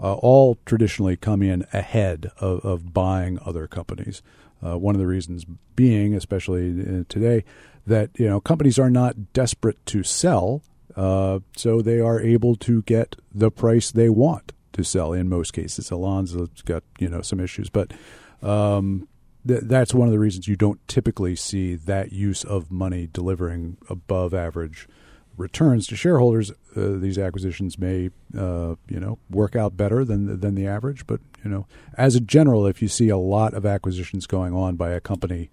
uh, 0.00 0.14
all 0.14 0.58
traditionally 0.66 1.16
come 1.16 1.42
in 1.42 1.66
ahead 1.72 2.30
of, 2.38 2.64
of 2.64 2.92
buying 2.92 3.38
other 3.44 3.66
companies. 3.66 4.22
Uh, 4.62 4.78
one 4.78 4.94
of 4.94 4.98
the 4.98 5.06
reasons 5.06 5.44
being, 5.76 6.14
especially 6.14 7.04
today, 7.08 7.44
that 7.86 8.10
you 8.16 8.28
know 8.28 8.40
companies 8.40 8.78
are 8.78 8.90
not 8.90 9.32
desperate 9.32 9.84
to 9.86 10.02
sell, 10.02 10.62
uh, 10.96 11.40
so 11.56 11.82
they 11.82 12.00
are 12.00 12.20
able 12.20 12.56
to 12.56 12.82
get 12.82 13.16
the 13.34 13.50
price 13.50 13.90
they 13.90 14.08
want 14.08 14.52
to 14.72 14.82
sell. 14.82 15.12
In 15.12 15.28
most 15.28 15.52
cases, 15.52 15.90
Elan's 15.90 16.34
got 16.62 16.82
you 16.98 17.08
know 17.08 17.22
some 17.22 17.40
issues, 17.40 17.68
but 17.68 17.92
um, 18.42 19.08
th- 19.46 19.62
that's 19.64 19.94
one 19.94 20.08
of 20.08 20.12
the 20.12 20.18
reasons 20.18 20.48
you 20.48 20.56
don't 20.56 20.86
typically 20.88 21.36
see 21.36 21.74
that 21.74 22.12
use 22.12 22.44
of 22.44 22.70
money 22.70 23.08
delivering 23.12 23.76
above 23.88 24.34
average 24.34 24.88
returns 25.36 25.86
to 25.88 25.96
shareholders. 25.96 26.50
Uh, 26.76 26.96
these 26.96 27.18
acquisitions 27.18 27.78
may 27.78 28.10
uh, 28.36 28.74
you 28.88 29.00
know 29.00 29.18
work 29.30 29.56
out 29.56 29.76
better 29.76 30.04
than 30.04 30.40
than 30.40 30.54
the 30.54 30.66
average, 30.66 31.06
but 31.06 31.20
you 31.44 31.50
know 31.50 31.66
as 31.96 32.14
a 32.14 32.20
general, 32.20 32.66
if 32.66 32.82
you 32.82 32.88
see 32.88 33.08
a 33.08 33.18
lot 33.18 33.54
of 33.54 33.64
acquisitions 33.66 34.26
going 34.26 34.54
on 34.54 34.76
by 34.76 34.90
a 34.90 35.00
company 35.00 35.50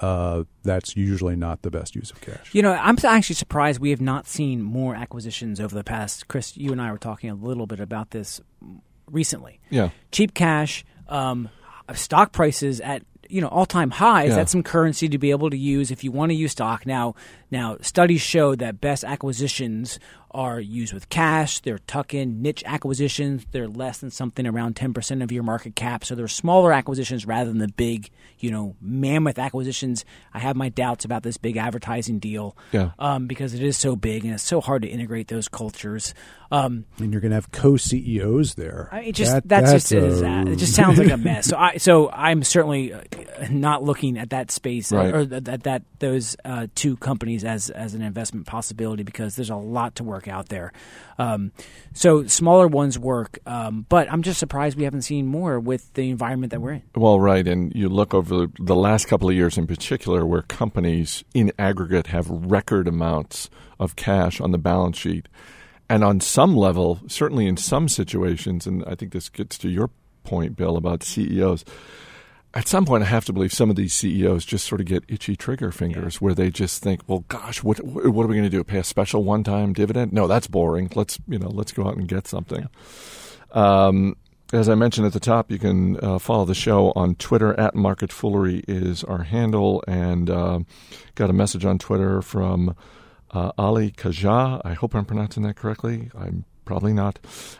uh, 0.00 0.44
that's 0.62 0.96
usually 0.96 1.36
not 1.36 1.62
the 1.62 1.70
best 1.70 1.94
use 1.94 2.10
of 2.10 2.20
cash. 2.20 2.54
You 2.54 2.62
know, 2.62 2.72
I'm 2.72 2.96
actually 3.04 3.36
surprised 3.36 3.80
we 3.80 3.90
have 3.90 4.00
not 4.00 4.26
seen 4.26 4.60
more 4.62 4.94
acquisitions 4.94 5.60
over 5.60 5.74
the 5.74 5.84
past. 5.84 6.28
Chris, 6.28 6.56
you 6.56 6.72
and 6.72 6.80
I 6.80 6.90
were 6.90 6.98
talking 6.98 7.30
a 7.30 7.34
little 7.34 7.66
bit 7.66 7.80
about 7.80 8.10
this 8.10 8.40
recently. 9.10 9.60
Yeah, 9.70 9.90
cheap 10.10 10.34
cash, 10.34 10.84
um, 11.08 11.48
stock 11.94 12.32
prices 12.32 12.80
at 12.80 13.02
you 13.28 13.40
know 13.40 13.48
all 13.48 13.66
time 13.66 13.90
highs. 13.90 14.30
Yeah. 14.30 14.36
That's 14.36 14.52
some 14.52 14.62
currency 14.62 15.08
to 15.08 15.18
be 15.18 15.30
able 15.30 15.50
to 15.50 15.56
use 15.56 15.90
if 15.90 16.04
you 16.04 16.12
want 16.12 16.30
to 16.30 16.34
use 16.34 16.52
stock. 16.52 16.86
Now, 16.86 17.14
now 17.50 17.78
studies 17.80 18.20
show 18.20 18.54
that 18.56 18.80
best 18.80 19.04
acquisitions 19.04 19.98
are 20.34 20.60
used 20.60 20.92
with 20.92 21.08
cash. 21.08 21.60
They're 21.60 21.78
tuck 21.78 22.12
in 22.12 22.42
niche 22.42 22.64
acquisitions. 22.66 23.46
They're 23.52 23.68
less 23.68 23.98
than 23.98 24.10
something 24.10 24.46
around 24.46 24.74
10% 24.74 25.22
of 25.22 25.30
your 25.30 25.44
market 25.44 25.76
cap. 25.76 26.04
So 26.04 26.14
they're 26.14 26.28
smaller 26.28 26.72
acquisitions 26.72 27.24
rather 27.24 27.48
than 27.50 27.58
the 27.58 27.68
big, 27.68 28.10
you 28.40 28.50
know, 28.50 28.74
mammoth 28.80 29.38
acquisitions. 29.38 30.04
I 30.34 30.40
have 30.40 30.56
my 30.56 30.68
doubts 30.68 31.04
about 31.04 31.22
this 31.22 31.36
big 31.36 31.56
advertising 31.56 32.18
deal 32.18 32.56
yeah. 32.72 32.90
um, 32.98 33.28
because 33.28 33.54
it 33.54 33.62
is 33.62 33.76
so 33.76 33.94
big 33.94 34.24
and 34.24 34.34
it's 34.34 34.42
so 34.42 34.60
hard 34.60 34.82
to 34.82 34.88
integrate 34.88 35.28
those 35.28 35.48
cultures. 35.48 36.12
Um, 36.50 36.84
and 36.98 37.12
you're 37.12 37.20
going 37.20 37.30
to 37.30 37.36
have 37.36 37.50
co 37.50 37.76
CEOs 37.76 38.54
there. 38.54 38.88
I, 38.92 39.00
it 39.00 39.12
just 39.12 39.32
that, 39.32 39.48
that's, 39.48 39.70
that's 39.72 39.88
just 39.88 40.22
a... 40.22 40.44
it 40.46 40.56
just 40.56 40.74
sounds 40.74 40.98
like 40.98 41.10
a 41.10 41.16
mess. 41.16 41.46
So 41.46 41.56
I 41.56 41.76
so 41.78 42.10
I'm 42.10 42.44
certainly 42.44 42.92
uh, 42.92 43.00
not 43.50 43.82
looking 43.82 44.18
at 44.18 44.30
that 44.30 44.50
space 44.50 44.92
right. 44.92 45.12
or, 45.12 45.18
or 45.20 45.24
that 45.24 45.64
that 45.64 45.82
those 45.98 46.36
uh, 46.44 46.68
two 46.74 46.96
companies 46.96 47.44
as 47.44 47.70
as 47.70 47.94
an 47.94 48.02
investment 48.02 48.46
possibility 48.46 49.02
because 49.02 49.36
there's 49.36 49.50
a 49.50 49.56
lot 49.56 49.96
to 49.96 50.04
work 50.04 50.23
work 50.24 50.34
out 50.34 50.48
there. 50.48 50.72
Um, 51.18 51.52
so 51.92 52.26
smaller 52.26 52.66
ones 52.66 52.98
work, 52.98 53.38
um, 53.46 53.86
but 53.88 54.10
I'm 54.12 54.22
just 54.22 54.38
surprised 54.38 54.76
we 54.76 54.84
haven't 54.84 55.02
seen 55.02 55.26
more 55.26 55.60
with 55.60 55.92
the 55.94 56.10
environment 56.10 56.50
that 56.50 56.60
we're 56.60 56.72
in. 56.72 56.82
Well, 56.94 57.20
right, 57.20 57.46
and 57.46 57.72
you 57.74 57.88
look 57.88 58.14
over 58.14 58.46
the 58.58 58.76
last 58.76 59.06
couple 59.06 59.28
of 59.28 59.34
years 59.34 59.56
in 59.56 59.66
particular, 59.66 60.26
where 60.26 60.42
companies 60.42 61.24
in 61.34 61.52
aggregate 61.58 62.08
have 62.08 62.28
record 62.28 62.88
amounts 62.88 63.48
of 63.78 63.96
cash 63.96 64.40
on 64.40 64.50
the 64.50 64.58
balance 64.58 64.98
sheet, 64.98 65.28
and 65.88 66.02
on 66.02 66.20
some 66.20 66.56
level, 66.56 67.00
certainly 67.06 67.46
in 67.46 67.56
some 67.56 67.88
situations, 67.88 68.66
and 68.66 68.84
I 68.86 68.94
think 68.94 69.12
this 69.12 69.28
gets 69.28 69.58
to 69.58 69.68
your 69.68 69.90
point, 70.24 70.56
Bill, 70.56 70.76
about 70.76 71.02
CEOs 71.02 71.64
at 72.54 72.68
some 72.68 72.86
point, 72.86 73.02
I 73.02 73.06
have 73.06 73.24
to 73.24 73.32
believe 73.32 73.52
some 73.52 73.68
of 73.68 73.76
these 73.76 73.92
CEOs 73.92 74.44
just 74.44 74.66
sort 74.66 74.80
of 74.80 74.86
get 74.86 75.04
itchy 75.08 75.34
trigger 75.34 75.72
fingers, 75.72 76.14
yeah. 76.14 76.18
where 76.20 76.34
they 76.34 76.50
just 76.50 76.82
think, 76.82 77.00
"Well, 77.08 77.24
gosh, 77.28 77.62
what 77.62 77.82
what 77.82 78.24
are 78.24 78.28
we 78.28 78.36
going 78.36 78.44
to 78.44 78.50
do? 78.50 78.62
Pay 78.62 78.78
a 78.78 78.84
special 78.84 79.24
one 79.24 79.42
time 79.42 79.72
dividend? 79.72 80.12
No, 80.12 80.28
that's 80.28 80.46
boring. 80.46 80.90
Let's 80.94 81.18
you 81.26 81.38
know, 81.38 81.48
let's 81.48 81.72
go 81.72 81.86
out 81.86 81.96
and 81.96 82.06
get 82.06 82.28
something." 82.28 82.68
Yeah. 83.54 83.86
Um, 83.86 84.16
as 84.52 84.68
I 84.68 84.76
mentioned 84.76 85.06
at 85.06 85.12
the 85.12 85.20
top, 85.20 85.50
you 85.50 85.58
can 85.58 85.98
uh, 86.04 86.18
follow 86.20 86.44
the 86.44 86.54
show 86.54 86.92
on 86.94 87.16
Twitter 87.16 87.58
at 87.58 87.74
Market 87.74 88.12
Foolery 88.12 88.62
is 88.68 89.02
our 89.02 89.24
handle, 89.24 89.82
and 89.88 90.30
uh, 90.30 90.60
got 91.16 91.30
a 91.30 91.32
message 91.32 91.64
on 91.64 91.78
Twitter 91.78 92.22
from 92.22 92.76
uh, 93.32 93.50
Ali 93.58 93.90
Kaja. 93.90 94.60
I 94.64 94.74
hope 94.74 94.94
I'm 94.94 95.04
pronouncing 95.04 95.42
that 95.42 95.56
correctly. 95.56 96.10
I'm 96.16 96.44
probably 96.64 96.92
not. 96.92 97.18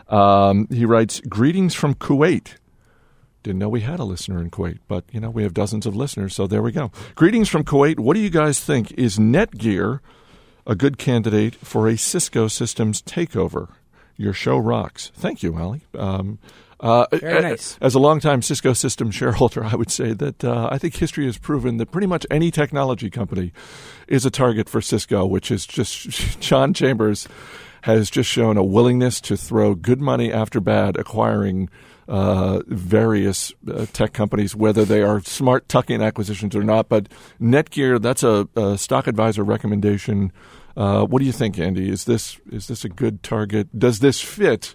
Um, 0.09 0.69
he 0.71 0.85
writes, 0.85 1.21
"Greetings 1.29 1.75
from 1.75 1.95
Kuwait." 1.95 2.59
Didn't 3.45 3.59
know 3.59 3.69
we 3.69 3.83
had 3.83 4.01
a 4.01 4.05
listener 4.05 4.41
in 4.41 4.51
Kuwait, 4.51 4.79
but 4.89 5.05
you 5.13 5.21
know 5.21 5.29
we 5.29 5.43
have 5.43 5.53
dozens 5.53 5.85
of 5.85 5.95
listeners, 5.95 6.35
so 6.35 6.47
there 6.47 6.63
we 6.63 6.73
go. 6.73 6.91
Greetings 7.15 7.51
from 7.51 7.63
Kuwait. 7.63 8.01
What 8.01 8.15
do 8.15 8.21
you 8.21 8.31
guys 8.31 8.59
think? 8.59 8.91
Is 8.93 9.19
Netgear 9.19 10.01
a 10.67 10.75
good 10.75 10.97
candidate 10.97 11.55
for 11.57 11.87
a 11.87 11.99
Cisco 11.99 12.49
Systems 12.49 13.03
takeover? 13.03 13.69
Your 14.17 14.33
show 14.33 14.57
rocks. 14.57 15.13
Thank 15.15 15.43
you, 15.43 15.59
Ali. 15.59 15.83
Um, 15.95 16.39
uh, 16.81 17.07
Very 17.13 17.43
nice. 17.43 17.77
As 17.83 17.95
a 17.95 17.99
longtime 17.99 18.41
Cisco 18.41 18.73
Systems 18.73 19.15
shareholder, 19.15 19.63
I 19.63 19.75
would 19.75 19.91
say 19.91 20.15
that 20.15 20.43
uh, 20.43 20.71
I 20.73 20.79
think 20.79 20.97
history 20.97 21.27
has 21.27 21.37
proven 21.37 21.77
that 21.77 21.91
pretty 21.91 22.07
much 22.07 22.27
any 22.31 22.51
technology 22.51 23.11
company 23.11 23.53
is 24.09 24.25
a 24.25 24.31
target 24.31 24.71
for 24.71 24.81
Cisco, 24.81 25.27
which 25.27 25.51
is 25.51 25.67
just 25.67 26.07
John 26.41 26.73
Chambers 26.73 27.29
has 27.83 28.09
just 28.09 28.31
shown 28.31 28.57
a 28.57 28.65
willingness 28.65 29.21
to 29.21 29.37
throw 29.37 29.75
good 29.75 30.01
money 30.01 30.33
after 30.33 30.59
bad, 30.59 30.97
acquiring 30.97 31.69
uh, 32.09 32.61
various 32.67 33.53
uh, 33.71 33.87
tech 33.93 34.13
companies, 34.13 34.55
whether 34.55 34.85
they 34.85 35.03
are 35.03 35.21
smart 35.21 35.69
tuck-in 35.69 36.03
acquisitions 36.03 36.55
or 36.55 36.63
not. 36.63 36.89
But 36.89 37.09
Netgear, 37.41 38.01
that's 38.01 38.23
a, 38.23 38.49
a 38.57 38.79
stock 38.79 39.07
advisor 39.07 39.43
recommendation. 39.43 40.33
Uh, 40.77 41.05
what 41.05 41.21
do 41.21 41.25
you 41.25 41.33
think, 41.33 41.59
Andy? 41.59 41.89
Is 41.89 42.05
this 42.05 42.39
is 42.51 42.67
this 42.67 42.85
a 42.85 42.89
good 42.89 43.23
target? 43.23 43.79
Does 43.79 44.01
this 44.01 44.21
fit 44.21 44.75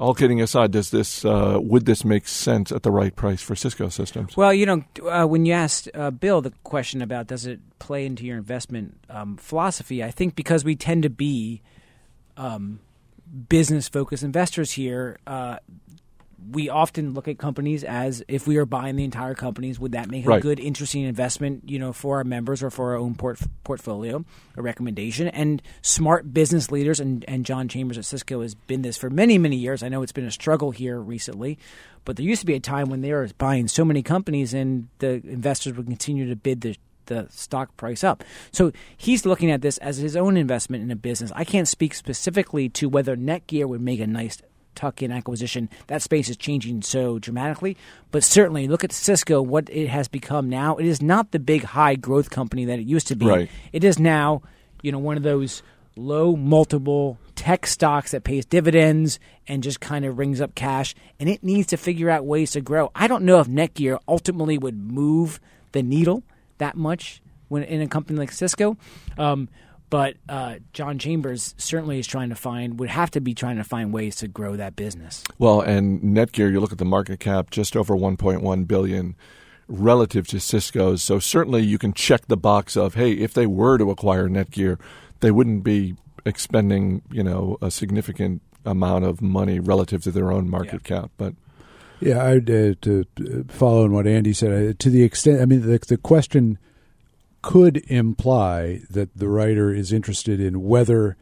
all 0.00 0.14
kidding 0.14 0.40
aside, 0.40 0.70
does 0.70 0.90
this 0.90 1.26
uh, 1.26 1.58
would 1.60 1.84
this 1.84 2.06
make 2.06 2.26
sense 2.26 2.72
at 2.72 2.82
the 2.82 2.90
right 2.90 3.14
price 3.14 3.42
for 3.42 3.54
Cisco 3.54 3.90
Systems? 3.90 4.34
Well, 4.34 4.52
you 4.52 4.64
know, 4.64 4.82
uh, 5.06 5.26
when 5.26 5.44
you 5.44 5.52
asked 5.52 5.90
uh, 5.94 6.10
Bill 6.10 6.40
the 6.40 6.52
question 6.64 7.02
about 7.02 7.26
does 7.26 7.44
it 7.44 7.60
play 7.78 8.06
into 8.06 8.24
your 8.24 8.38
investment 8.38 8.98
um, 9.10 9.36
philosophy, 9.36 10.02
I 10.02 10.10
think 10.10 10.34
because 10.34 10.64
we 10.64 10.74
tend 10.74 11.02
to 11.02 11.10
be 11.10 11.60
um, 12.38 12.80
business 13.50 13.88
focused 13.88 14.22
investors 14.22 14.72
here, 14.72 15.18
uh, 15.26 15.58
we 16.50 16.68
often 16.68 17.14
look 17.14 17.28
at 17.28 17.38
companies 17.38 17.84
as 17.84 18.22
if 18.28 18.46
we 18.46 18.56
are 18.56 18.66
buying 18.66 18.96
the 18.96 19.04
entire 19.04 19.34
companies, 19.34 19.78
would 19.78 19.92
that 19.92 20.10
make 20.10 20.26
a 20.26 20.40
good, 20.40 20.60
interesting 20.60 21.02
investment, 21.02 21.68
you 21.68 21.78
know, 21.78 21.92
for 21.92 22.18
our 22.18 22.24
members 22.24 22.62
or 22.62 22.70
for 22.70 22.92
our 22.92 22.96
own 22.96 23.14
port- 23.14 23.40
portfolio, 23.64 24.24
a 24.56 24.62
recommendation? 24.62 25.28
And 25.28 25.62
smart 25.82 26.32
business 26.32 26.70
leaders, 26.70 27.00
and, 27.00 27.24
and 27.28 27.44
John 27.44 27.68
Chambers 27.68 27.98
at 27.98 28.04
Cisco 28.04 28.42
has 28.42 28.54
been 28.54 28.82
this 28.82 28.96
for 28.96 29.10
many, 29.10 29.38
many 29.38 29.56
years. 29.56 29.82
I 29.82 29.88
know 29.88 30.02
it's 30.02 30.12
been 30.12 30.24
a 30.24 30.30
struggle 30.30 30.70
here 30.70 30.98
recently, 30.98 31.58
but 32.04 32.16
there 32.16 32.26
used 32.26 32.40
to 32.40 32.46
be 32.46 32.54
a 32.54 32.60
time 32.60 32.88
when 32.88 33.00
they 33.00 33.12
were 33.12 33.28
buying 33.38 33.68
so 33.68 33.84
many 33.84 34.02
companies 34.02 34.54
and 34.54 34.88
the 34.98 35.22
investors 35.26 35.74
would 35.74 35.86
continue 35.86 36.28
to 36.28 36.36
bid 36.36 36.62
the 36.62 36.76
the 37.10 37.26
stock 37.28 37.76
price 37.76 38.02
up. 38.02 38.22
So 38.52 38.72
he's 38.96 39.26
looking 39.26 39.50
at 39.50 39.60
this 39.60 39.78
as 39.78 39.98
his 39.98 40.16
own 40.16 40.36
investment 40.36 40.84
in 40.84 40.90
a 40.90 40.96
business. 40.96 41.32
I 41.34 41.44
can't 41.44 41.66
speak 41.66 41.92
specifically 41.92 42.68
to 42.70 42.88
whether 42.88 43.16
Netgear 43.16 43.66
would 43.66 43.80
make 43.80 44.00
a 44.00 44.06
nice 44.06 44.40
tuck 44.74 45.02
in 45.02 45.12
acquisition. 45.12 45.68
That 45.88 46.02
space 46.02 46.28
is 46.28 46.36
changing 46.36 46.82
so 46.82 47.18
dramatically. 47.18 47.76
But 48.10 48.24
certainly, 48.24 48.68
look 48.68 48.84
at 48.84 48.92
Cisco, 48.92 49.42
what 49.42 49.68
it 49.70 49.88
has 49.88 50.08
become 50.08 50.48
now. 50.48 50.76
It 50.76 50.86
is 50.86 51.02
not 51.02 51.30
the 51.30 51.38
big 51.38 51.64
high 51.64 51.94
growth 51.94 52.30
company 52.30 52.64
that 52.66 52.78
it 52.78 52.86
used 52.86 53.08
to 53.08 53.16
be. 53.16 53.26
Right. 53.26 53.50
It 53.72 53.84
is 53.84 53.98
now, 53.98 54.42
you 54.82 54.92
know, 54.92 54.98
one 54.98 55.16
of 55.16 55.22
those 55.22 55.62
low 55.96 56.36
multiple 56.36 57.18
tech 57.34 57.66
stocks 57.66 58.12
that 58.12 58.24
pays 58.24 58.44
dividends 58.44 59.18
and 59.48 59.62
just 59.62 59.80
kind 59.80 60.04
of 60.04 60.18
rings 60.18 60.40
up 60.40 60.54
cash. 60.54 60.94
And 61.18 61.28
it 61.28 61.42
needs 61.42 61.68
to 61.68 61.76
figure 61.76 62.10
out 62.10 62.24
ways 62.24 62.52
to 62.52 62.60
grow. 62.60 62.90
I 62.94 63.06
don't 63.06 63.24
know 63.24 63.40
if 63.40 63.48
Netgear 63.48 63.98
ultimately 64.06 64.58
would 64.58 64.76
move 64.76 65.40
the 65.72 65.82
needle 65.82 66.22
that 66.58 66.76
much 66.76 67.22
when 67.48 67.62
in 67.64 67.82
a 67.82 67.88
company 67.88 68.18
like 68.18 68.32
Cisco. 68.32 68.76
Um, 69.18 69.48
but 69.90 70.14
uh, 70.28 70.56
John 70.72 70.98
Chambers 70.98 71.54
certainly 71.58 71.98
is 71.98 72.06
trying 72.06 72.28
to 72.28 72.36
find, 72.36 72.78
would 72.78 72.88
have 72.88 73.10
to 73.10 73.20
be 73.20 73.34
trying 73.34 73.56
to 73.56 73.64
find 73.64 73.92
ways 73.92 74.16
to 74.16 74.28
grow 74.28 74.56
that 74.56 74.76
business. 74.76 75.24
Well, 75.38 75.60
and 75.60 76.00
Netgear, 76.00 76.50
you 76.50 76.60
look 76.60 76.72
at 76.72 76.78
the 76.78 76.84
market 76.84 77.18
cap, 77.18 77.50
just 77.50 77.76
over 77.76 77.94
1.1 77.94 78.68
billion 78.68 79.16
relative 79.66 80.28
to 80.28 80.40
Cisco's. 80.40 81.02
So 81.02 81.18
certainly 81.18 81.62
you 81.62 81.76
can 81.76 81.92
check 81.92 82.26
the 82.28 82.36
box 82.36 82.76
of, 82.76 82.94
hey, 82.94 83.12
if 83.12 83.34
they 83.34 83.46
were 83.46 83.78
to 83.78 83.90
acquire 83.90 84.28
Netgear, 84.28 84.78
they 85.20 85.32
wouldn't 85.32 85.64
be 85.64 85.96
expending, 86.24 87.02
you 87.10 87.24
know, 87.24 87.58
a 87.60 87.70
significant 87.70 88.42
amount 88.64 89.04
of 89.04 89.20
money 89.20 89.58
relative 89.58 90.02
to 90.04 90.10
their 90.10 90.30
own 90.30 90.48
market 90.48 90.84
cap. 90.84 91.10
But 91.16 91.34
Yeah, 92.00 92.22
I 92.22 92.36
uh, 92.36 92.74
to 92.82 93.04
uh, 93.18 93.52
follow 93.52 93.84
on 93.84 93.92
what 93.92 94.06
Andy 94.06 94.32
said. 94.32 94.70
Uh, 94.70 94.74
to 94.78 94.90
the 94.90 95.02
extent, 95.02 95.40
I 95.40 95.46
mean, 95.46 95.62
the 95.62 95.78
the 95.78 95.96
question 95.96 96.58
could 97.42 97.78
imply 97.90 98.80
that 98.90 99.16
the 99.16 99.28
writer 99.28 99.72
is 99.72 99.92
interested 99.92 100.40
in 100.40 100.62
whether 100.62 101.16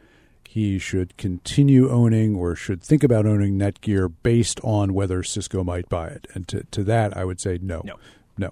he 0.47 0.79
should 0.79 1.15
continue 1.17 1.89
owning 1.89 2.35
or 2.35 2.55
should 2.55 2.81
think 2.81 3.03
about 3.03 3.25
owning 3.25 3.57
Netgear 3.57 4.11
based 4.23 4.59
on 4.63 4.93
whether 4.95 5.21
Cisco 5.21 5.63
might 5.63 5.87
buy 5.89 6.07
it. 6.07 6.27
And 6.33 6.47
to 6.47 6.63
to 6.71 6.83
that, 6.85 7.15
I 7.15 7.23
would 7.23 7.39
say 7.39 7.59
no, 7.61 7.81
No. 7.85 7.95
no. 8.37 8.51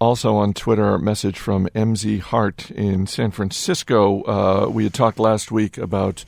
Also 0.00 0.34
on 0.34 0.52
Twitter, 0.54 0.94
a 0.94 0.98
message 0.98 1.38
from 1.38 1.66
MZ 1.74 2.20
Hart 2.20 2.70
in 2.72 3.06
San 3.06 3.30
Francisco. 3.30 4.22
Uh, 4.22 4.68
we 4.68 4.84
had 4.84 4.92
talked 4.92 5.18
last 5.18 5.52
week 5.52 5.78
about 5.78 6.24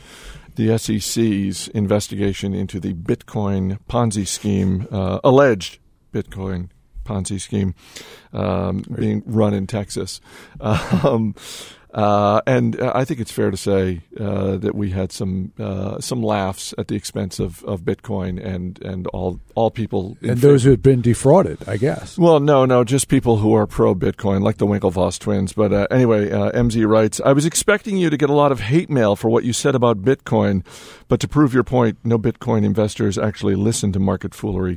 the 0.55 0.79
SEC's 0.79 1.69
investigation 1.69 2.55
into 2.55 2.81
the 2.81 2.95
Bitcoin 2.95 3.79
Ponzi 3.91 4.27
scheme, 4.27 4.87
uh, 4.91 5.19
alleged 5.23 5.79
Bitcoin 6.15 6.71
Ponzi 7.07 7.40
scheme 7.40 7.75
um, 8.33 8.85
being 8.95 9.23
run 9.27 9.55
in 9.55 9.66
Texas. 9.66 10.21
Um, 10.61 11.35
uh, 11.97 12.42
and 12.47 12.79
uh, 12.79 12.92
I 12.95 13.07
think 13.07 13.21
it's 13.21 13.33
fair 13.33 13.51
to 13.51 13.57
say 13.57 14.03
uh, 14.21 14.59
that 14.59 14.75
we 14.75 14.90
had 14.90 15.12
some 15.12 15.53
uh, 15.59 15.99
some 15.99 16.23
laughs 16.23 16.75
at 16.77 16.88
the 16.88 16.95
expense 16.95 17.40
of, 17.40 17.64
of 17.64 17.83
Bitcoin 17.83 18.45
and, 18.45 18.79
and 18.83 19.07
all 19.09 19.40
all 19.55 19.71
people 19.71 20.19
in 20.21 20.31
And 20.31 20.40
those 20.40 20.64
who 20.64 20.71
had 20.71 20.83
been 20.83 21.01
defrauded, 21.01 21.66
I 21.66 21.79
guess. 21.79 22.19
well, 22.19 22.38
no, 22.38 22.66
no, 22.66 22.85
just 22.85 23.09
people 23.09 23.38
who 23.38 23.55
are 23.55 23.66
pro 23.66 23.95
Bitcoin, 23.95 24.42
like 24.42 24.59
the 24.59 24.66
Winklevoss 24.66 25.19
twins. 25.19 25.55
But 25.55 25.73
uh, 25.73 25.87
anyway, 25.90 26.31
uh, 26.31 26.53
MZ 26.53 26.87
writes 26.87 27.19
I 27.25 27.33
was 27.33 27.47
expecting 27.47 27.97
you 27.97 28.11
to 28.11 28.19
get 28.19 28.29
a 28.29 28.35
lot 28.35 28.53
of 28.53 28.61
hate 28.61 28.90
mail 28.90 29.16
for 29.16 29.31
what 29.31 29.45
you 29.45 29.55
said 29.55 29.75
about 29.75 30.03
Bitcoin, 30.03 30.66
but 31.09 31.19
to 31.21 31.29
prove 31.29 31.55
your 31.55 31.64
point, 31.64 31.97
no 32.05 32.19
Bitcoin 32.19 32.62
investors 32.62 33.16
actually 33.16 33.55
listen 33.55 33.90
to 33.92 33.99
market 33.99 34.35
foolery 34.35 34.77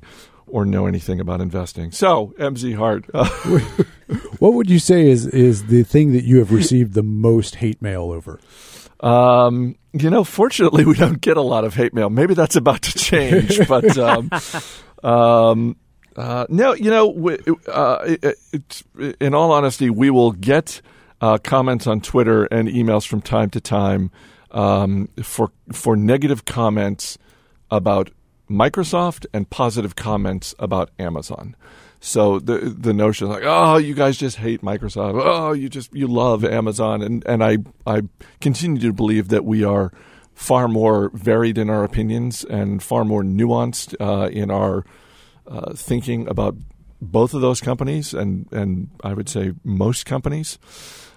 or 0.52 0.66
know 0.66 0.86
anything 0.86 1.20
about 1.20 1.42
investing. 1.42 1.92
So, 1.92 2.34
MZ 2.40 2.76
Hart, 2.76 3.06
uh, 3.14 3.30
What 4.40 4.54
would 4.54 4.70
you 4.70 4.80
say 4.80 5.10
is 5.10 5.28
is 5.28 5.66
the 5.66 5.84
thing 5.84 6.14
that 6.14 6.24
you 6.24 6.40
have 6.40 6.52
received 6.52 6.94
the 6.94 7.04
most 7.04 7.56
hate 7.56 7.82
mail 7.82 8.12
over? 8.12 8.40
Um, 9.02 9.76
you 9.94 10.10
know, 10.10 10.24
fortunately, 10.24 10.86
we 10.86 10.96
don't 10.96 11.22
get 11.22 11.38
a 11.38 11.42
lot 11.42 11.64
of 11.64 11.76
hate 11.76 11.94
mail. 11.94 12.10
Maybe 12.10 12.34
that's 12.34 12.56
about 12.56 12.82
to 12.84 12.98
change, 12.98 13.68
but 13.68 13.98
um, 13.98 14.30
um, 15.04 15.76
uh, 16.16 16.46
no, 16.50 16.74
you 16.74 16.90
know, 16.90 17.08
we, 17.08 17.38
uh, 17.68 17.98
it, 18.06 18.36
it's 18.52 18.84
in 19.20 19.34
all 19.34 19.52
honesty, 19.52 19.90
we 19.90 20.10
will 20.10 20.32
get 20.32 20.82
uh, 21.22 21.38
comments 21.38 21.86
on 21.86 22.02
Twitter 22.02 22.46
and 22.46 22.68
emails 22.68 23.06
from 23.08 23.22
time 23.22 23.50
to 23.52 23.62
time 23.62 24.10
um, 24.52 25.10
for 25.22 25.52
for 25.72 25.96
negative 25.96 26.46
comments 26.46 27.18
about 27.70 28.10
Microsoft 28.50 29.26
and 29.34 29.50
positive 29.50 29.96
comments 29.96 30.56
about 30.60 30.90
Amazon. 30.98 31.56
So 32.02 32.40
the 32.40 32.58
the 32.58 32.94
notion 32.94 33.28
like, 33.28 33.44
oh, 33.46 33.78
you 33.78 33.94
guys 33.94 34.18
just 34.18 34.38
hate 34.38 34.62
Microsoft. 34.62 35.22
Oh, 35.22 35.52
you 35.52 35.68
just 35.68 35.94
you 35.94 36.08
love 36.08 36.46
Amazon, 36.46 37.02
and 37.02 37.26
and 37.26 37.44
I 37.44 37.58
I 37.86 38.04
continue 38.40 38.82
to 38.82 38.94
believe 38.94 39.28
that 39.30 39.44
we 39.44 39.64
are 39.64 39.92
far 40.34 40.70
more 40.70 41.10
varied 41.14 41.58
in 41.58 41.70
our 41.70 41.84
opinions 41.84 42.46
and 42.46 42.82
far 42.82 43.04
more 43.04 43.22
nuanced 43.22 43.94
uh, 44.00 44.30
in 44.30 44.50
our 44.50 44.86
uh, 45.46 45.74
thinking 45.74 46.26
about 46.30 46.56
both 47.02 47.34
of 47.34 47.42
those 47.42 47.60
companies, 47.60 48.14
and 48.14 48.48
and 48.54 48.90
I 49.04 49.14
would 49.14 49.28
say 49.28 49.54
most 49.64 50.06
companies. 50.06 50.58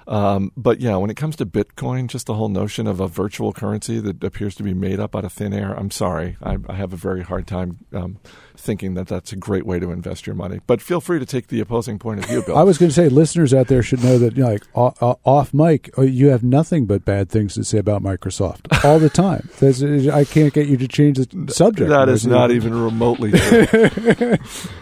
Um, 0.07 0.53
but 0.57 0.81
yeah, 0.81 0.97
when 0.97 1.11
it 1.11 1.17
comes 1.17 1.37
to 1.37 1.47
Bitcoin, 1.47 2.09
just 2.09 2.27
the 2.27 2.35
whole 2.35 2.49
notion 2.49 2.87
of 2.87 3.01
a 3.01 3.09
virtual 3.09 3.53
currency 3.53 4.01
that 4.01 4.23
appears 4.25 4.55
to 4.57 4.63
be 4.63 4.75
made 4.75 4.99
up 5.01 5.15
out 5.15 5.25
of 5.25 5.33
thin 5.33 5.53
air, 5.53 5.73
I'm 5.75 5.91
sorry. 5.91 6.37
I, 6.43 6.57
I 6.69 6.75
have 6.75 6.93
a 6.93 6.97
very 6.97 7.23
hard 7.23 7.47
time 7.47 7.79
um, 7.93 8.19
thinking 8.57 8.95
that 8.95 9.07
that's 9.09 9.33
a 9.33 9.37
great 9.37 9.65
way 9.67 9.79
to 9.79 9.91
invest 9.93 10.27
your 10.27 10.35
money. 10.37 10.61
But 10.67 10.81
feel 10.83 11.01
free 11.01 11.19
to 11.19 11.27
take 11.27 11.49
the 11.49 11.61
opposing 11.61 11.99
point 11.99 12.21
of 12.21 12.27
view, 12.27 12.43
Bill. 12.43 12.57
I 12.57 12.63
was 12.63 12.79
going 12.79 12.91
to 12.91 12.95
say, 12.95 13.09
listeners 13.09 13.55
out 13.55 13.69
there 13.69 13.83
should 13.83 14.03
know 14.05 14.19
that, 14.19 14.37
you 14.37 14.43
know, 14.45 14.51
like 14.53 14.63
o- 14.75 14.95
o- 15.01 15.19
off 15.25 15.55
mic, 15.55 15.91
uh, 15.99 16.03
you 16.03 16.29
have 16.29 16.43
nothing 16.43 16.87
but 16.87 17.05
bad 17.05 17.29
things 17.29 17.55
to 17.55 17.65
say 17.65 17.79
about 17.79 18.03
Microsoft 18.03 18.85
all 18.85 18.99
the 18.99 19.09
time. 19.11 19.49
I 20.13 20.25
can't 20.25 20.53
get 20.53 20.67
you 20.69 20.77
to 20.77 20.89
change 20.89 21.19
the 21.19 21.53
subject. 21.53 21.89
That 21.91 22.09
is 22.09 22.27
not 22.27 22.51
a- 22.51 22.55
even 22.55 22.75
remotely 22.75 23.31
true. 23.33 23.67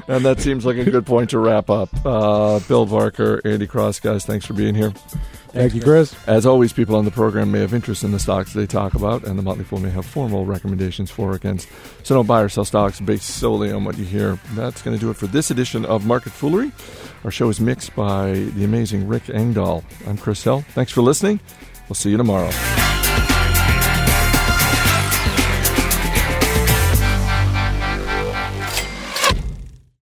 and 0.09 0.25
that 0.25 0.37
seems 0.41 0.65
like 0.67 0.77
a 0.77 0.85
good 0.91 1.07
point 1.07 1.31
to 1.31 1.39
wrap 1.39 1.71
up. 1.71 1.89
Uh, 2.05 2.59
Bill 2.61 2.87
Barker, 2.87 3.41
Andy 3.45 3.67
Cross, 3.67 4.01
guys, 4.01 4.25
thanks 4.25 4.47
for 4.47 4.55
being 4.55 4.75
here. 4.75 4.93
Thank 5.53 5.75
you, 5.75 5.83
Chris. 5.83 6.15
As 6.27 6.47
always, 6.47 6.73
people 6.73 6.97
on 6.97 7.05
the 7.05 7.11
program 7.11 7.51
may 7.51 7.61
have 7.61 7.75
interest 7.75 8.05
in 8.05 8.13
the 8.13 8.19
stocks 8.19 8.53
they 8.53 8.67
talk 8.67 8.95
about, 8.95 9.25
and 9.25 9.39
the 9.39 9.43
Motley 9.43 9.65
Fool 9.65 9.81
may 9.81 9.91
have 9.91 10.07
formal 10.07 10.47
recommendations 10.47 11.11
for 11.11 11.33
or 11.33 11.35
against. 11.35 11.69
So 12.03 12.15
don't 12.15 12.27
buy 12.27 12.41
or 12.43 12.49
sell 12.49 12.65
stocks 12.65 13.01
based 13.01 13.27
solely 13.27 13.73
on 13.73 13.85
what 13.85 13.99
you 13.99 14.05
hear. 14.05 14.39
That's 14.53 14.83
going 14.83 14.97
to 14.97 15.01
do 15.01 15.11
it 15.11 15.17
for 15.17 15.27
this 15.27 15.51
edition 15.51 15.85
of 15.85 16.07
Market 16.07 16.33
Foolery. 16.33 16.73
Our 17.25 17.31
show 17.31 17.49
is 17.49 17.61
mixed 17.61 17.95
by 17.95 18.33
the 18.33 18.65
amazing 18.65 19.07
Rick 19.09 19.29
Engdahl. 19.29 19.85
I'm 20.07 20.17
Chris 20.17 20.43
Hill. 20.43 20.63
Thanks 20.71 20.93
for 20.93 21.03
listening. 21.03 21.41
We'll 21.89 21.97
see 21.97 22.11
you 22.11 22.17
tomorrow. 22.17 22.51